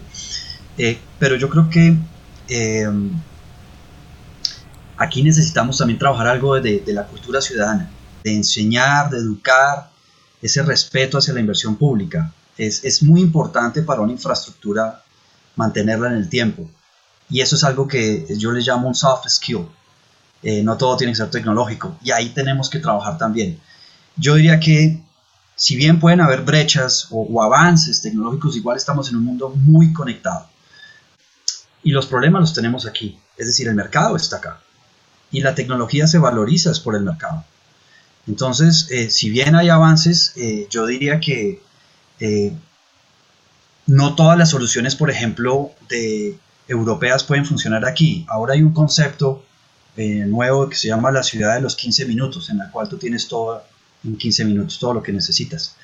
Eh, 0.78 0.98
pero 1.18 1.38
yo 1.38 1.48
creo 1.50 1.70
que 1.70 1.96
aquí 4.98 5.24
necesitamos 5.24 5.78
también 5.78 6.00
trabajar 6.00 6.28
algo 6.28 6.60
de, 6.60 6.84
la 6.88 7.06
cultura 7.06 7.42
ciudadana, 7.42 7.90
de 8.24 8.36
enseñar, 8.36 9.10
de 9.10 9.18
educar, 9.18 9.90
ese 10.42 10.62
respeto 10.62 11.18
hacia 11.18 11.34
la 11.34 11.40
inversión 11.40 11.76
pública. 11.76 12.32
Es, 12.58 13.02
muy 13.02 13.22
importante 13.22 13.82
para 13.82 14.02
una 14.02 14.12
infraestructura 14.12 15.04
mantenerla 15.56 16.10
en 16.10 16.16
el 16.16 16.30
tiempo. 16.30 16.70
Y 17.30 17.42
eso 17.42 17.56
es 17.56 17.64
algo 17.64 17.88
que 17.88 18.26
yo 18.38 18.52
le 18.52 18.62
llamo 18.62 18.88
un 18.88 18.96
soft 18.96 19.28
skill. 19.28 19.66
Eh, 20.44 20.62
no 20.62 20.78
todo 20.78 20.98
tiene 20.98 21.14
que 21.14 21.18
ser 21.18 21.32
tecnológico. 21.32 21.98
Y 22.04 22.12
ahí 22.12 22.30
tenemos 22.30 22.70
que 22.70 22.80
trabajar 22.80 23.18
también. 23.18 23.60
Yo 24.18 24.36
diría 24.36 24.60
que 24.60 25.02
si 25.56 25.76
bien 25.76 26.00
pueden 26.00 26.22
haber 26.22 26.42
brechas 26.42 27.08
o, 27.10 27.42
avances 27.42 28.02
tecnológicos, 28.02 28.58
igual 28.58 28.78
estamos 28.78 29.10
en 29.10 29.16
un 29.16 29.24
mundo 29.24 29.50
muy 29.50 29.94
conectado. 29.94 30.48
Y 31.84 31.92
los 31.92 32.06
problemas 32.06 32.42
los 32.42 32.54
tenemos 32.54 32.86
aquí. 32.86 33.20
Es 33.38 33.48
decir, 33.48 33.68
el 33.68 33.76
mercado 33.76 34.16
está 34.16 34.38
acá. 34.38 34.60
Y 35.34 35.42
la 35.42 35.56
tecnología 35.56 36.08
se 36.08 36.20
valoriza 36.20 36.72
es 36.72 36.80
por 36.80 36.96
el 36.96 37.04
mercado. 37.04 37.44
Entonces, 38.28 38.88
eh, 38.90 39.10
si 39.10 39.30
bien 39.30 39.56
hay 39.56 39.68
avances, 39.68 40.32
eh, 40.38 40.68
yo 40.70 40.86
diría 40.86 41.20
que 41.20 41.62
eh, 42.20 42.54
no 43.88 44.16
todas 44.16 44.38
las 44.38 44.50
soluciones, 44.50 44.96
por 44.96 45.10
ejemplo, 45.10 45.72
de 45.90 46.38
europeas 46.68 47.26
pueden 47.26 47.46
funcionar 47.46 47.86
aquí. 47.86 48.26
Ahora 48.30 48.54
hay 48.54 48.62
un 48.62 48.74
concepto 48.74 49.44
nuevo 49.96 50.70
que 50.70 50.76
se 50.76 50.88
llama 50.88 51.12
la 51.12 51.22
ciudad 51.22 51.54
de 51.54 51.62
los 51.62 51.76
15 51.76 52.06
minutos, 52.08 52.50
en 52.50 52.58
la 52.58 52.72
cual 52.72 52.90
tú 52.90 52.98
tienes 52.98 53.28
todo 53.28 53.62
en 54.04 54.18
15 54.18 54.46
minutos, 54.46 54.80
todo 54.80 54.94
lo 54.96 55.04
que 55.04 55.12
necesitas. 55.12 55.76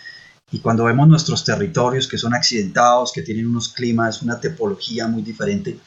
Y 0.52 0.60
cuando 0.60 0.86
vemos 0.86 1.08
nuestros 1.08 1.44
territorios 1.44 2.08
que 2.08 2.18
son 2.18 2.34
accidentados, 2.34 3.12
que 3.12 3.22
tienen 3.22 3.48
unos 3.48 3.70
climas, 3.70 4.24
una 4.24 4.40
topología 4.40 5.08
muy 5.08 5.22
diferente, 5.22 5.78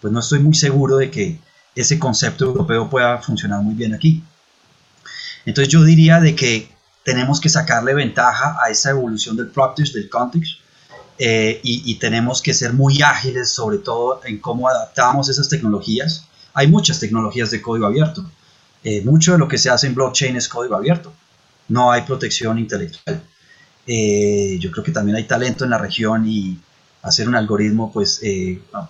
pues 0.00 0.12
no 0.12 0.20
estoy 0.20 0.40
muy 0.40 0.54
seguro 0.54 0.98
de 0.98 1.10
que 1.10 1.38
ese 1.74 1.98
concepto 1.98 2.44
europeo 2.44 2.88
pueda 2.90 3.18
funcionar 3.18 3.62
muy 3.62 3.74
bien 3.74 3.94
aquí. 3.94 4.22
Entonces 5.46 5.72
yo 5.72 5.82
diría 5.82 6.20
de 6.20 6.34
que 6.34 6.70
tenemos 7.04 7.40
que 7.40 7.48
sacarle 7.48 7.94
ventaja 7.94 8.58
a 8.62 8.70
esa 8.70 8.90
evolución 8.90 9.36
del 9.36 9.48
practice, 9.48 9.92
del 9.98 10.08
context, 10.08 10.60
eh, 11.22 11.60
y, 11.62 11.96
tenemos 11.96 12.40
que 12.40 12.54
ser 12.54 12.72
muy 12.72 13.02
ágiles 13.02 13.50
sobre 13.50 13.76
todo 13.76 14.22
en 14.24 14.38
cómo 14.38 14.68
adaptamos 14.68 15.28
esas 15.28 15.50
tecnologías. 15.50 16.24
Hay 16.54 16.66
muchas 16.66 16.98
tecnologías 16.98 17.50
de 17.50 17.60
código 17.60 17.84
abierto. 17.84 18.24
Eh, 18.82 19.02
mucho 19.04 19.32
de 19.32 19.38
lo 19.38 19.46
que 19.46 19.58
se 19.58 19.68
hace 19.68 19.86
en 19.86 19.94
blockchain 19.94 20.36
es 20.36 20.48
código 20.48 20.76
abierto. 20.76 21.12
No 21.68 21.92
hay 21.92 22.02
protección 22.02 22.58
intelectual. 22.58 23.22
Eh, 23.86 24.56
yo 24.60 24.70
creo 24.70 24.82
que 24.82 24.92
también 24.92 25.14
hay 25.14 25.24
talento 25.24 25.64
en 25.64 25.70
la 25.70 25.78
región 25.78 26.26
y 26.26 26.58
hacer 27.02 27.28
un 27.28 27.34
algoritmo 27.34 27.92
pues 27.92 28.22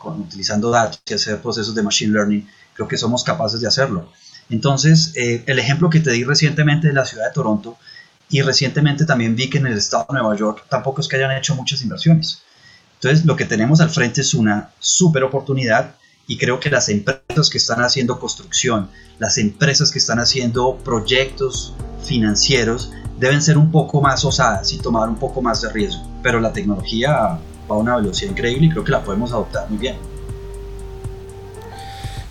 utilizando 0.04 0.70
datos 0.70 1.02
y 1.08 1.14
hacer 1.14 1.42
procesos 1.42 1.74
de 1.74 1.82
machine 1.82 2.12
learning, 2.12 2.48
creo 2.74 2.88
que 2.88 2.96
somos 2.96 3.24
capaces 3.24 3.60
de 3.60 3.68
hacerlo. 3.68 4.10
Entonces, 4.48 5.12
eh, 5.16 5.44
el 5.46 5.58
ejemplo 5.58 5.90
que 5.90 6.00
te 6.00 6.10
di 6.10 6.24
recientemente 6.24 6.88
de 6.88 6.92
la 6.92 7.04
ciudad 7.04 7.26
de 7.26 7.32
Toronto 7.32 7.76
y 8.28 8.42
recientemente 8.42 9.04
también 9.04 9.36
vi 9.36 9.48
que 9.48 9.58
en 9.58 9.66
el 9.66 9.78
estado 9.78 10.06
de 10.08 10.20
Nueva 10.20 10.36
York 10.36 10.64
tampoco 10.68 11.00
es 11.00 11.08
que 11.08 11.16
hayan 11.16 11.32
hecho 11.32 11.54
muchas 11.54 11.82
inversiones. 11.82 12.42
Entonces, 12.94 13.24
lo 13.24 13.36
que 13.36 13.44
tenemos 13.44 13.80
al 13.80 13.90
frente 13.90 14.20
es 14.20 14.34
una 14.34 14.70
súper 14.78 15.24
oportunidad 15.24 15.94
y 16.26 16.36
creo 16.36 16.60
que 16.60 16.70
las 16.70 16.88
empresas 16.88 17.50
que 17.50 17.58
están 17.58 17.80
haciendo 17.82 18.18
construcción, 18.20 18.88
las 19.18 19.38
empresas 19.38 19.90
que 19.90 19.98
están 19.98 20.18
haciendo 20.18 20.78
proyectos 20.84 21.74
financieros, 22.04 22.92
deben 23.18 23.42
ser 23.42 23.58
un 23.58 23.70
poco 23.70 24.00
más 24.00 24.24
osadas 24.24 24.72
y 24.72 24.78
tomar 24.78 25.08
un 25.08 25.16
poco 25.16 25.42
más 25.42 25.60
de 25.60 25.70
riesgo. 25.72 26.02
Pero 26.22 26.40
la 26.40 26.52
tecnología 26.52 27.12
va 27.12 27.40
a 27.68 27.74
una 27.74 27.96
velocidad 27.96 28.30
increíble 28.30 28.66
y 28.66 28.70
creo 28.70 28.84
que 28.84 28.92
la 28.92 29.02
podemos 29.02 29.32
adoptar 29.32 29.68
muy 29.68 29.78
bien. 29.78 30.09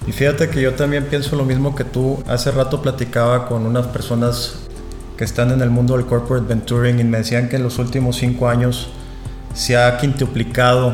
Y 0.07 0.11
fíjate 0.11 0.49
que 0.49 0.61
yo 0.61 0.73
también 0.73 1.05
pienso 1.05 1.35
lo 1.35 1.45
mismo 1.45 1.75
que 1.75 1.83
tú. 1.83 2.23
Hace 2.27 2.51
rato 2.51 2.81
platicaba 2.81 3.47
con 3.47 3.65
unas 3.65 3.87
personas 3.87 4.55
que 5.17 5.25
están 5.25 5.51
en 5.51 5.61
el 5.61 5.69
mundo 5.69 5.97
del 5.97 6.05
corporate 6.05 6.47
venturing 6.47 6.99
y 6.99 7.03
me 7.03 7.17
decían 7.17 7.49
que 7.49 7.57
en 7.57 7.63
los 7.63 7.77
últimos 7.77 8.15
cinco 8.15 8.47
años 8.47 8.89
se 9.53 9.75
ha 9.75 9.97
quintuplicado 9.97 10.93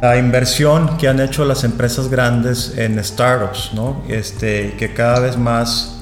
la 0.00 0.16
inversión 0.16 0.96
que 0.98 1.08
han 1.08 1.20
hecho 1.20 1.44
las 1.44 1.64
empresas 1.64 2.08
grandes 2.08 2.74
en 2.76 3.02
startups, 3.02 3.70
¿no? 3.74 4.02
Este, 4.08 4.74
que 4.78 4.94
cada 4.94 5.20
vez 5.20 5.36
más 5.36 5.96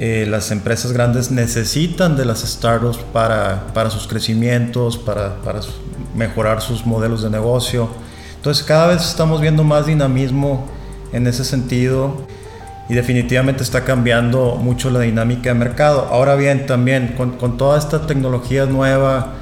eh, 0.00 0.26
las 0.28 0.50
empresas 0.50 0.92
grandes 0.92 1.30
necesitan 1.30 2.16
de 2.16 2.24
las 2.24 2.40
startups 2.40 2.98
para, 3.12 3.68
para 3.72 3.90
sus 3.90 4.08
crecimientos, 4.08 4.98
para, 4.98 5.36
para 5.42 5.60
mejorar 6.16 6.60
sus 6.60 6.84
modelos 6.84 7.22
de 7.22 7.30
negocio. 7.30 7.88
Entonces 8.36 8.64
cada 8.64 8.88
vez 8.88 9.04
estamos 9.04 9.40
viendo 9.40 9.62
más 9.62 9.86
dinamismo 9.86 10.66
en 11.14 11.26
ese 11.26 11.44
sentido 11.44 12.26
y 12.88 12.94
definitivamente 12.94 13.62
está 13.62 13.84
cambiando 13.84 14.56
mucho 14.56 14.90
la 14.90 15.00
dinámica 15.00 15.50
de 15.50 15.54
mercado. 15.54 16.08
Ahora 16.10 16.34
bien, 16.34 16.66
también 16.66 17.14
con, 17.16 17.32
con, 17.38 17.56
toda 17.56 17.78
esta 17.78 18.06
tecnología 18.06 18.66
nueva 18.66 19.32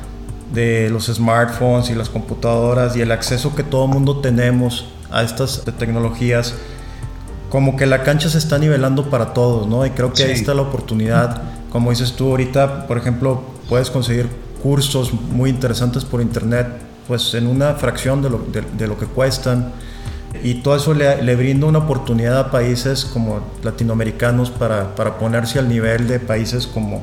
de 0.52 0.90
los 0.90 1.06
smartphones 1.06 1.90
y 1.90 1.94
las 1.94 2.08
computadoras 2.08 2.94
y 2.94 3.00
el 3.00 3.10
acceso 3.10 3.56
que 3.56 3.64
todo 3.64 3.86
mundo 3.86 4.20
tenemos 4.20 4.86
a 5.10 5.22
estas 5.22 5.64
tecnologías, 5.78 6.54
como 7.48 7.76
que 7.76 7.86
la 7.86 8.02
cancha 8.02 8.28
se 8.28 8.38
está 8.38 8.58
nivelando 8.58 9.10
para 9.10 9.34
todos, 9.34 9.66
¿no? 9.66 9.84
Y 9.84 9.90
creo 9.90 10.12
que 10.12 10.22
ahí 10.24 10.32
está 10.32 10.54
la 10.54 10.62
oportunidad. 10.62 11.42
Como 11.70 11.90
dices 11.90 12.12
tú 12.12 12.30
ahorita, 12.30 12.86
por 12.86 12.96
ejemplo, 12.96 13.42
puedes 13.68 13.90
conseguir 13.90 14.28
cursos 14.62 15.12
muy 15.12 15.50
interesantes 15.50 16.04
por 16.04 16.20
internet, 16.20 16.68
pues 17.08 17.34
en 17.34 17.46
una 17.46 17.74
fracción 17.74 18.22
de 18.22 18.30
lo, 18.30 18.38
de 18.38 18.86
lo 18.86 18.96
que 18.98 19.06
cuestan 19.06 19.72
y 20.42 20.54
todo 20.54 20.76
eso 20.76 20.94
le, 20.94 21.36
brinda 21.36 21.66
una 21.66 21.80
oportunidad 21.80 22.38
a 22.38 22.50
países 22.50 23.04
como 23.04 23.40
latinoamericanos 23.62 24.50
para, 24.50 24.94
para, 24.94 25.18
ponerse 25.18 25.58
al 25.58 25.68
nivel 25.68 26.08
de 26.08 26.18
países 26.18 26.66
como 26.66 27.02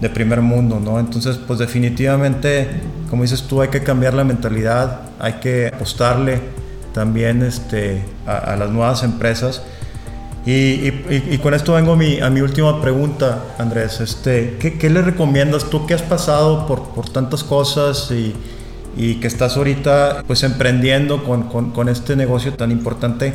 de 0.00 0.10
primer 0.10 0.40
mundo, 0.40 0.80
¿no? 0.80 0.98
Entonces, 0.98 1.38
pues 1.38 1.58
definitivamente, 1.58 2.68
como 3.08 3.22
dices 3.22 3.42
tú, 3.42 3.62
hay 3.62 3.68
que 3.68 3.82
cambiar 3.82 4.14
la 4.14 4.24
mentalidad, 4.24 5.00
hay 5.18 5.34
que 5.34 5.68
apostarle 5.68 6.40
también 6.92 7.42
este, 7.42 8.04
a, 8.26 8.56
las 8.56 8.70
nuevas 8.70 9.02
empresas. 9.02 9.62
Y, 10.44 10.52
y, 10.52 11.28
y, 11.30 11.38
con 11.38 11.54
esto 11.54 11.74
vengo 11.74 11.92
a 11.92 11.96
mi, 11.96 12.20
a 12.20 12.30
mi 12.30 12.40
última 12.40 12.80
pregunta, 12.80 13.42
Andrés. 13.58 14.00
Este, 14.00 14.56
¿qué, 14.60 14.78
¿Qué 14.78 14.90
le 14.90 15.02
recomiendas 15.02 15.70
tú 15.70 15.86
que 15.86 15.94
has 15.94 16.02
pasado 16.02 16.66
por, 16.68 16.90
por 16.90 17.08
tantas 17.08 17.42
cosas 17.42 18.10
y, 18.12 18.34
y 18.96 19.16
que 19.16 19.26
estás 19.26 19.56
ahorita 19.56 20.24
pues 20.26 20.42
emprendiendo 20.42 21.22
con, 21.22 21.48
con, 21.70 21.88
este 21.88 22.16
negocio 22.16 22.54
tan 22.54 22.70
importante, 22.70 23.34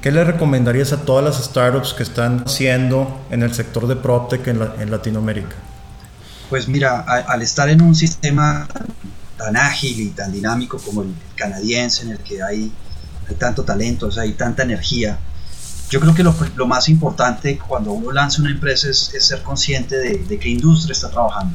¿qué 0.00 0.12
le 0.12 0.22
recomendarías 0.24 0.92
a 0.92 1.04
todas 1.04 1.24
las 1.24 1.44
startups 1.44 1.92
que 1.92 2.04
están 2.04 2.44
haciendo 2.46 3.20
en 3.30 3.42
el 3.42 3.52
sector 3.52 3.88
de 3.88 3.96
PropTech 3.96 4.46
en, 4.46 4.62
en 4.78 4.90
Latinoamérica? 4.90 5.56
Pues 6.48 6.68
mira, 6.68 7.00
al 7.00 7.42
estar 7.42 7.68
en 7.68 7.82
un 7.82 7.94
sistema 7.94 8.68
tan 9.36 9.56
ágil 9.56 10.00
y 10.00 10.10
tan 10.10 10.30
dinámico 10.30 10.78
como 10.78 11.02
el 11.02 11.14
canadiense, 11.34 12.04
en 12.04 12.12
el 12.12 12.18
que 12.18 12.42
hay, 12.42 12.70
hay 13.28 13.34
tanto 13.36 13.64
talento, 13.64 14.06
o 14.06 14.10
sea, 14.10 14.22
hay 14.22 14.32
tanta 14.32 14.62
energía, 14.62 15.18
yo 15.90 16.00
creo 16.00 16.14
que 16.14 16.22
lo, 16.22 16.34
lo, 16.56 16.66
más 16.66 16.88
importante 16.88 17.58
cuando 17.58 17.92
uno 17.92 18.12
lanza 18.12 18.40
una 18.40 18.50
empresa 18.50 18.88
es, 18.88 19.12
ser 19.18 19.42
consciente 19.42 19.96
de 19.96 20.38
qué 20.38 20.48
industria 20.48 20.92
está 20.92 21.10
trabajando 21.10 21.54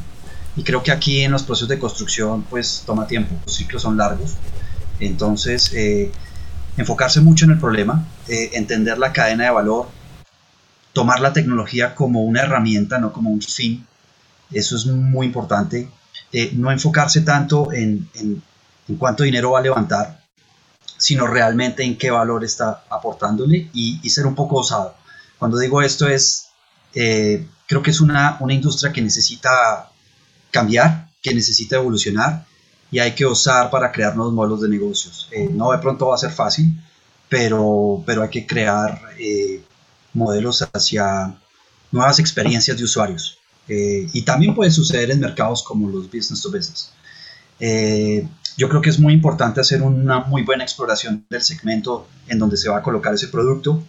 y 0.58 0.64
creo 0.64 0.82
que 0.82 0.92
aquí 0.92 1.22
en 1.22 1.32
los 1.32 1.44
procesos 1.44 1.70
de 1.70 1.78
construcción 1.78 2.42
pues 2.50 2.84
toma 2.86 3.06
tiempo, 3.06 3.36
los 3.46 3.56
ciclos 3.56 3.84
son 3.84 3.96
largos. 3.96 4.34
Entonces, 5.00 5.72
eh, 5.74 6.12
enfocarse 6.78 7.22
mucho 7.22 7.46
en 7.46 7.52
el 7.52 7.60
problema, 7.60 8.04
eh, 8.28 8.50
entender 8.54 8.98
la 8.98 9.14
cadena 9.14 9.46
de 9.46 9.52
valor, 9.52 9.88
tomar 10.94 11.20
la 11.20 11.32
tecnología 11.32 11.94
como 11.94 12.24
una 12.24 12.42
herramienta, 12.42 12.98
no 12.98 13.14
como 13.14 13.30
un 13.30 13.42
fin. 13.42 13.86
Eso 14.52 14.76
es 14.76 14.88
muy 14.88 15.28
importante. 15.28 15.90
Eh, 16.34 16.52
no 16.54 16.72
enfocarse 16.72 17.22
tanto 17.22 17.72
en, 17.72 18.10
en, 18.16 18.42
cuánto 18.98 19.24
dinero 19.24 19.52
va 19.52 19.60
a 19.60 19.62
levantar, 19.62 20.24
sino 20.98 21.28
realmente 21.28 21.84
en 21.84 22.00
qué 22.00 22.10
valor 22.10 22.44
está 22.44 22.84
aportándole 22.90 23.70
y, 23.74 24.00
y 24.02 24.10
ser 24.10 24.26
un 24.26 24.34
poco 24.34 24.58
osado. 24.58 24.96
Cuando 25.38 25.60
digo 25.60 25.84
esto 25.84 26.08
es, 26.08 26.48
creo 26.92 27.84
que 27.84 27.92
es 27.92 28.02
una, 28.02 28.38
una 28.40 28.54
industria 28.54 28.92
que 28.92 29.04
necesita 29.04 29.92
cambiar, 30.58 31.12
que 31.22 31.36
necesita 31.36 31.76
evolucionar 31.76 32.46
y 32.90 32.98
hay 32.98 33.14
que 33.14 33.26
osar 33.26 33.70
para 33.70 33.92
crear 33.92 34.16
nuevos 34.16 34.34
modelos 34.34 34.62
de 34.62 34.70
negocios. 34.70 35.30
Eh, 35.32 35.48
no 35.52 35.72
de 35.72 35.78
pronto 35.78 36.08
va 36.08 36.16
a 36.16 36.18
ser 36.18 36.32
fácil, 36.32 36.66
pero, 37.30 38.04
pero 38.08 38.24
hay 38.24 38.30
que 38.30 38.48
crear 38.48 39.00
eh, 39.20 39.62
modelos 40.14 40.68
hacia 40.74 41.38
nuevas 41.92 42.18
experiencias 42.18 42.76
de 42.78 42.84
usuarios. 42.84 43.38
Eh, 43.68 44.10
y 44.14 44.22
también 44.24 44.56
puede 44.56 44.72
suceder 44.72 45.12
en 45.12 45.20
mercados 45.20 45.62
como 45.62 45.90
los 45.90 46.06
business 46.06 46.42
to 46.42 46.50
business. 46.50 46.92
yo 48.58 48.70
creo 48.70 48.82
que 48.82 48.90
es 48.90 49.00
muy 49.00 49.14
importante 49.14 49.62
hacer 49.62 49.82
una 49.84 50.22
muy 50.22 50.42
buena 50.44 50.64
exploración 50.64 51.26
del 51.30 51.44
segmento 51.44 52.08
en 52.28 52.40
donde 52.40 52.58
se 52.58 52.70
va 52.70 52.78
a 52.78 52.82
colocar 52.82 53.14
ese 53.14 53.28
producto. 53.28 53.84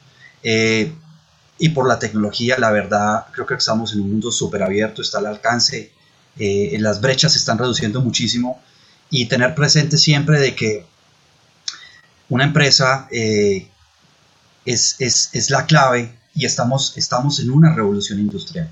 y 1.60 1.68
por 1.70 1.88
la 1.88 1.98
tecnología, 1.98 2.56
la 2.58 2.70
verdad, 2.70 3.26
creo 3.32 3.46
que 3.46 3.54
estamos 3.54 3.92
en 3.94 4.00
un 4.00 4.10
mundo 4.10 4.30
súper 4.30 4.62
abierto, 4.62 5.00
está 5.02 5.18
al 5.18 5.26
alcance 5.26 5.97
eh, 6.38 6.76
las 6.78 7.00
brechas 7.00 7.32
se 7.32 7.38
están 7.38 7.58
reduciendo 7.58 8.00
muchísimo 8.00 8.60
y 9.10 9.26
tener 9.26 9.54
presente 9.54 9.98
siempre 9.98 10.40
de 10.40 10.54
que 10.54 10.86
una 12.28 12.44
empresa 12.44 13.08
eh, 13.10 13.68
es, 14.64 14.96
es, 14.98 15.30
es, 15.32 15.50
la 15.50 15.66
clave 15.66 16.14
y 16.34 16.44
estamos, 16.44 16.96
estamos 16.96 17.40
en 17.40 17.50
una 17.50 17.74
revolución 17.74 18.18
industrial. 18.18 18.70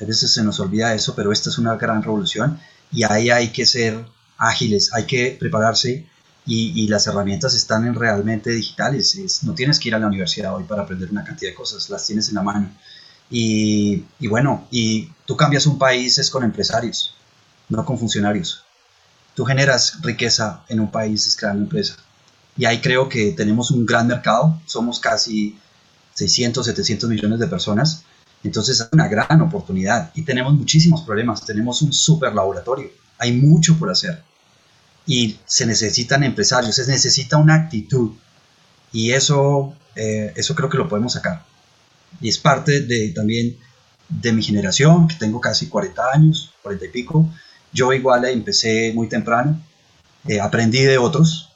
A 0.00 0.04
veces 0.04 0.32
se 0.32 0.42
nos 0.42 0.58
olvida 0.60 0.94
eso, 0.94 1.14
pero 1.14 1.32
esta 1.32 1.50
es 1.50 1.58
una 1.58 1.76
gran 1.76 2.02
revolución 2.02 2.58
y 2.92 3.04
ahí 3.04 3.30
hay 3.30 3.48
que 3.48 3.66
ser 3.66 4.04
ágiles, 4.38 4.92
hay 4.94 5.04
que 5.04 5.36
prepararse 5.38 6.06
y, 6.46 6.88
las 6.88 7.06
herramientas 7.06 7.54
están 7.54 7.86
en 7.86 7.94
realmente 7.94 8.50
digitales. 8.50 9.42
no 9.42 9.54
tienes 9.54 9.78
que 9.78 9.88
ir 9.88 9.94
a 9.94 9.98
la 9.98 10.06
universidad 10.06 10.54
hoy 10.54 10.64
para 10.64 10.82
aprender 10.82 11.10
una 11.10 11.22
cantidad 11.22 11.50
de 11.50 11.54
cosas, 11.54 11.90
las 11.90 12.06
tienes 12.06 12.30
en 12.30 12.36
la 12.36 12.42
mano. 12.42 12.70
Y, 13.30 14.04
bueno, 14.28 14.66
y 14.70 15.10
tú 15.26 15.36
cambias 15.36 15.66
un 15.66 15.78
país 15.78 16.18
es 16.18 16.30
con 16.30 16.44
empresarios, 16.44 17.14
no 17.68 17.84
con 17.84 17.98
funcionarios. 17.98 18.64
Tú 19.34 19.44
generas 19.44 20.00
riqueza 20.02 20.64
en 20.68 20.80
un 20.80 20.90
país 20.90 21.26
es 21.26 21.36
creando 21.36 21.62
empresa. 21.62 21.96
Y 22.56 22.64
ahí 22.64 22.80
creo 22.80 23.08
que 23.08 23.32
tenemos 23.32 23.70
un 23.70 23.86
gran 23.86 24.06
mercado, 24.06 24.60
somos 24.66 24.98
casi 24.98 25.58
600, 26.14 26.66
700 26.66 27.08
millones 27.08 27.38
de 27.38 27.46
personas, 27.46 28.02
entonces 28.42 28.80
es 28.80 28.88
una 28.92 29.06
gran 29.08 29.40
oportunidad 29.40 30.10
y 30.14 30.22
tenemos 30.22 30.54
muchísimos 30.54 31.02
problemas, 31.02 31.44
tenemos 31.44 31.82
un 31.82 31.92
super 31.92 32.34
laboratorio, 32.34 32.90
hay 33.18 33.32
mucho 33.32 33.78
por 33.78 33.90
hacer 33.90 34.22
y 35.06 35.38
se 35.46 35.66
necesitan 35.66 36.24
empresarios, 36.24 36.74
se 36.74 36.86
necesita 36.86 37.36
una 37.36 37.54
actitud 37.54 38.12
y 38.92 39.12
eso, 39.12 39.74
eh, 39.94 40.32
eso 40.36 40.54
creo 40.54 40.68
que 40.68 40.78
lo 40.78 40.88
podemos 40.88 41.12
sacar. 41.12 41.44
Y 42.20 42.28
es 42.28 42.38
parte 42.38 42.80
de, 42.80 43.10
también 43.10 43.56
de 44.08 44.32
mi 44.32 44.42
generación, 44.42 45.08
que 45.08 45.16
tengo 45.16 45.40
casi 45.40 45.66
40 45.66 46.02
años, 46.12 46.52
40 46.62 46.86
y 46.86 46.88
pico. 46.88 47.28
Yo 47.72 47.92
igual 47.92 48.24
empecé 48.24 48.92
muy 48.94 49.08
temprano, 49.08 49.60
eh, 50.26 50.40
aprendí 50.40 50.80
de 50.80 50.98
otros 50.98 51.50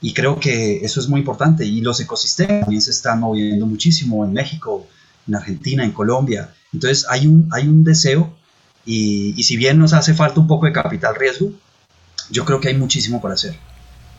y 0.00 0.14
creo 0.14 0.38
que 0.38 0.84
eso 0.84 1.00
es 1.00 1.08
muy 1.08 1.20
importante. 1.20 1.64
Y 1.66 1.80
los 1.80 2.00
ecosistemas 2.00 2.60
también 2.60 2.82
se 2.82 2.90
están 2.90 3.20
moviendo 3.20 3.66
muchísimo 3.66 4.24
en 4.24 4.32
México, 4.32 4.86
en 5.26 5.34
Argentina, 5.34 5.84
en 5.84 5.92
Colombia. 5.92 6.54
Entonces 6.72 7.06
hay 7.08 7.26
un, 7.26 7.48
hay 7.52 7.66
un 7.66 7.82
deseo 7.82 8.36
y, 8.84 9.34
y 9.36 9.42
si 9.42 9.56
bien 9.56 9.78
nos 9.78 9.92
hace 9.92 10.14
falta 10.14 10.40
un 10.40 10.46
poco 10.46 10.66
de 10.66 10.72
capital 10.72 11.14
riesgo, 11.16 11.50
yo 12.30 12.44
creo 12.44 12.60
que 12.60 12.68
hay 12.68 12.76
muchísimo 12.76 13.20
por 13.20 13.32
hacer. 13.32 13.56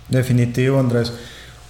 Definitivo, 0.10 0.80
Andrés. 0.80 1.12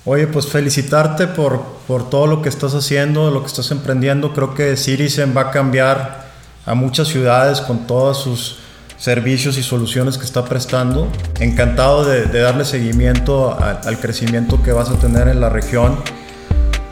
Oye, 0.09 0.25
pues 0.25 0.47
felicitarte 0.47 1.27
por, 1.27 1.61
por 1.85 2.09
todo 2.09 2.27
lo 2.27 2.41
que 2.41 2.47
estás 2.47 2.73
haciendo, 2.73 3.29
lo 3.29 3.41
que 3.41 3.47
estás 3.47 3.71
emprendiendo. 3.71 4.33
Creo 4.33 4.55
que 4.55 4.77
Citizen 4.77 5.35
va 5.35 5.41
a 5.41 5.51
cambiar 5.51 6.27
a 6.65 6.75
muchas 6.75 7.09
ciudades 7.09 7.59
con 7.59 7.87
todos 7.87 8.23
sus 8.23 8.59
servicios 8.97 9.57
y 9.57 9.63
soluciones 9.63 10.17
que 10.17 10.23
está 10.23 10.45
prestando. 10.45 11.09
Encantado 11.41 12.05
de, 12.05 12.25
darle 12.27 12.63
seguimiento 12.63 13.57
al, 13.59 13.99
crecimiento 13.99 14.63
que 14.63 14.71
vas 14.71 14.89
a 14.89 14.97
tener 14.97 15.27
en 15.27 15.41
la 15.41 15.49
región. 15.49 15.97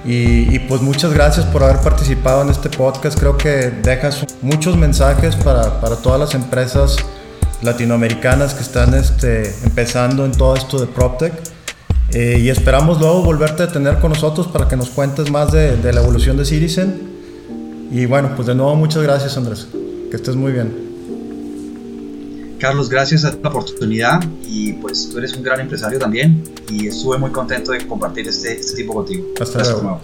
Y, 0.04 0.60
pues 0.68 0.82
muchas 0.82 1.14
gracias 1.14 1.46
por 1.46 1.64
haber 1.64 1.78
participado 1.78 2.42
en 2.42 2.50
este 2.50 2.70
podcast. 2.70 3.18
Creo 3.18 3.38
que 3.38 3.72
dejas 3.82 4.26
muchos 4.42 4.76
mensajes 4.76 5.38
para, 5.38 5.80
para 5.80 5.96
todas 5.96 6.20
las 6.20 6.36
empresas 6.36 6.98
latinoamericanas 7.62 8.54
que 8.54 8.62
están 8.62 8.94
este, 8.94 9.56
empezando 9.64 10.26
en 10.26 10.34
todo 10.34 10.58
esto 10.58 10.78
de 10.82 10.88
PropTech. 10.88 11.55
Eh, 12.14 12.40
y 12.40 12.50
esperamos 12.50 13.00
luego 13.00 13.24
volverte 13.24 13.64
a 13.64 13.68
tener 13.68 14.00
con 14.00 14.12
nosotros 14.12 14.48
para 14.48 14.68
que 14.68 14.78
nos 14.78 14.90
cuentes 14.90 15.30
más 15.32 15.52
de, 15.52 15.76
de, 15.78 15.94
la 15.94 16.02
evolución 16.02 16.38
de 16.38 16.46
Citizen. 16.46 17.16
Y 17.92 18.06
bueno, 18.06 18.32
pues 18.36 18.48
de 18.48 18.56
nuevo 18.56 18.76
muchas 18.76 19.04
gracias 19.04 19.38
Andrés, 19.38 19.68
que 20.10 20.16
estés 20.16 20.36
muy 20.36 20.52
bien. 20.52 20.86
Carlos, 22.60 22.90
gracias 22.90 23.26
a 23.26 23.32
la 23.32 23.50
oportunidad 23.50 24.24
y 24.42 24.74
pues 24.74 25.10
tú 25.10 25.18
eres 25.18 25.34
un 25.34 25.44
gran 25.44 25.60
empresario 25.60 26.00
también 26.00 26.42
y 26.70 26.88
estuve 26.88 27.18
muy 27.18 27.32
contento 27.32 27.72
de 27.74 27.86
compartir 27.86 28.28
este, 28.28 28.60
este 28.60 28.76
tiempo 28.76 28.96
contigo. 28.96 29.26
Hasta 29.40 29.64
luego. 29.64 30.02